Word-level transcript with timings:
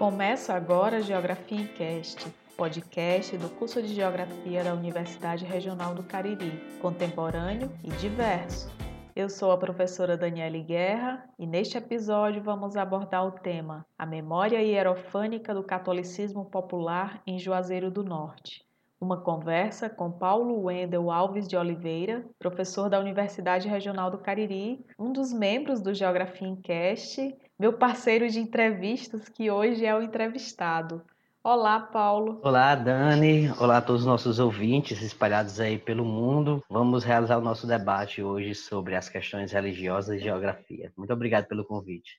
Começa 0.00 0.54
agora 0.54 0.96
a 0.96 1.00
Geografia 1.02 1.60
em 1.60 1.66
Cast, 1.66 2.26
podcast 2.56 3.36
do 3.36 3.50
curso 3.50 3.82
de 3.82 3.88
Geografia 3.88 4.64
da 4.64 4.72
Universidade 4.72 5.44
Regional 5.44 5.94
do 5.94 6.02
Cariri, 6.02 6.58
contemporâneo 6.80 7.70
e 7.84 7.90
diverso. 7.90 8.70
Eu 9.14 9.28
sou 9.28 9.52
a 9.52 9.58
professora 9.58 10.16
Daniele 10.16 10.62
Guerra 10.62 11.28
e 11.38 11.46
neste 11.46 11.76
episódio 11.76 12.42
vamos 12.42 12.78
abordar 12.78 13.26
o 13.26 13.32
tema 13.32 13.84
A 13.98 14.06
Memória 14.06 14.62
Hierofânica 14.62 15.52
do 15.52 15.62
Catolicismo 15.62 16.46
Popular 16.46 17.20
em 17.26 17.38
Juazeiro 17.38 17.90
do 17.90 18.02
Norte. 18.02 18.64
Uma 18.98 19.18
conversa 19.18 19.90
com 19.90 20.10
Paulo 20.10 20.62
Wendel 20.62 21.10
Alves 21.10 21.46
de 21.46 21.58
Oliveira, 21.58 22.24
professor 22.38 22.88
da 22.88 22.98
Universidade 22.98 23.68
Regional 23.68 24.10
do 24.10 24.16
Cariri, 24.16 24.82
um 24.98 25.12
dos 25.12 25.30
membros 25.30 25.82
do 25.82 25.92
Geografia 25.92 26.48
em 26.48 26.56
Cast, 26.56 27.36
meu 27.60 27.74
parceiro 27.74 28.26
de 28.26 28.40
entrevistas 28.40 29.28
que 29.28 29.50
hoje 29.50 29.84
é 29.84 29.94
o 29.94 30.00
entrevistado. 30.00 31.02
Olá, 31.44 31.78
Paulo. 31.78 32.40
Olá, 32.42 32.74
Dani. 32.74 33.52
Olá 33.60 33.76
a 33.76 33.82
todos 33.82 34.00
os 34.00 34.06
nossos 34.06 34.38
ouvintes 34.38 35.02
espalhados 35.02 35.60
aí 35.60 35.76
pelo 35.76 36.02
mundo. 36.02 36.64
Vamos 36.70 37.04
realizar 37.04 37.36
o 37.36 37.42
nosso 37.42 37.66
debate 37.66 38.22
hoje 38.22 38.54
sobre 38.54 38.96
as 38.96 39.10
questões 39.10 39.52
religiosas 39.52 40.16
e 40.16 40.24
geografia. 40.24 40.90
Muito 40.96 41.12
obrigado 41.12 41.48
pelo 41.48 41.62
convite. 41.62 42.18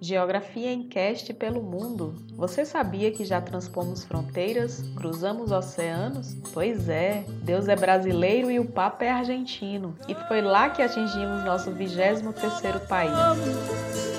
Geografia 0.00 0.72
em 0.72 0.88
cast 0.88 1.34
pelo 1.34 1.60
mundo. 1.60 2.14
Você 2.36 2.64
sabia 2.64 3.10
que 3.10 3.24
já 3.24 3.40
transpomos 3.40 4.04
fronteiras, 4.04 4.80
cruzamos 4.96 5.50
oceanos? 5.50 6.36
Pois 6.54 6.88
é, 6.88 7.24
Deus 7.42 7.66
é 7.66 7.74
brasileiro 7.74 8.48
e 8.48 8.60
o 8.60 8.64
Papa 8.64 9.04
é 9.04 9.10
argentino. 9.10 9.94
E 10.08 10.14
foi 10.14 10.40
lá 10.40 10.70
que 10.70 10.82
atingimos 10.82 11.44
nosso 11.44 11.70
23º 11.72 12.86
país. 12.86 14.09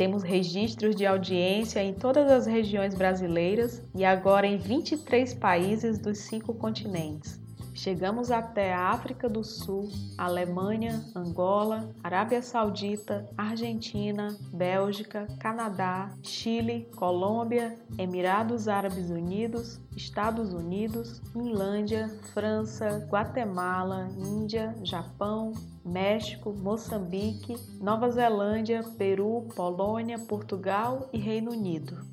Temos 0.00 0.22
registros 0.22 0.96
de 0.96 1.04
audiência 1.04 1.84
em 1.84 1.92
todas 1.92 2.30
as 2.32 2.46
regiões 2.46 2.94
brasileiras 2.94 3.82
e 3.94 4.02
agora 4.02 4.46
em 4.46 4.56
23 4.56 5.34
países 5.34 5.98
dos 5.98 6.16
cinco 6.20 6.54
continentes. 6.54 7.38
Chegamos 7.74 8.30
até 8.30 8.72
a 8.72 8.88
África 8.88 9.28
do 9.28 9.44
Sul, 9.44 9.90
Alemanha, 10.16 11.04
Angola, 11.14 11.94
Arábia 12.02 12.40
Saudita, 12.40 13.28
Argentina, 13.36 14.34
Bélgica, 14.50 15.26
Canadá, 15.38 16.10
Chile, 16.22 16.88
Colômbia, 16.96 17.78
Emirados 17.98 18.68
Árabes 18.68 19.10
Unidos, 19.10 19.78
Estados 19.94 20.54
Unidos, 20.54 21.20
Finlândia, 21.30 22.08
França, 22.32 23.06
Guatemala, 23.10 24.08
Índia, 24.16 24.74
Japão, 24.82 25.52
México, 25.84 26.52
Moçambique, 26.52 27.56
Nova 27.80 28.10
Zelândia, 28.10 28.82
Peru, 28.98 29.48
Polônia, 29.54 30.18
Portugal 30.18 31.08
e 31.12 31.18
Reino 31.18 31.52
Unido. 31.52 32.06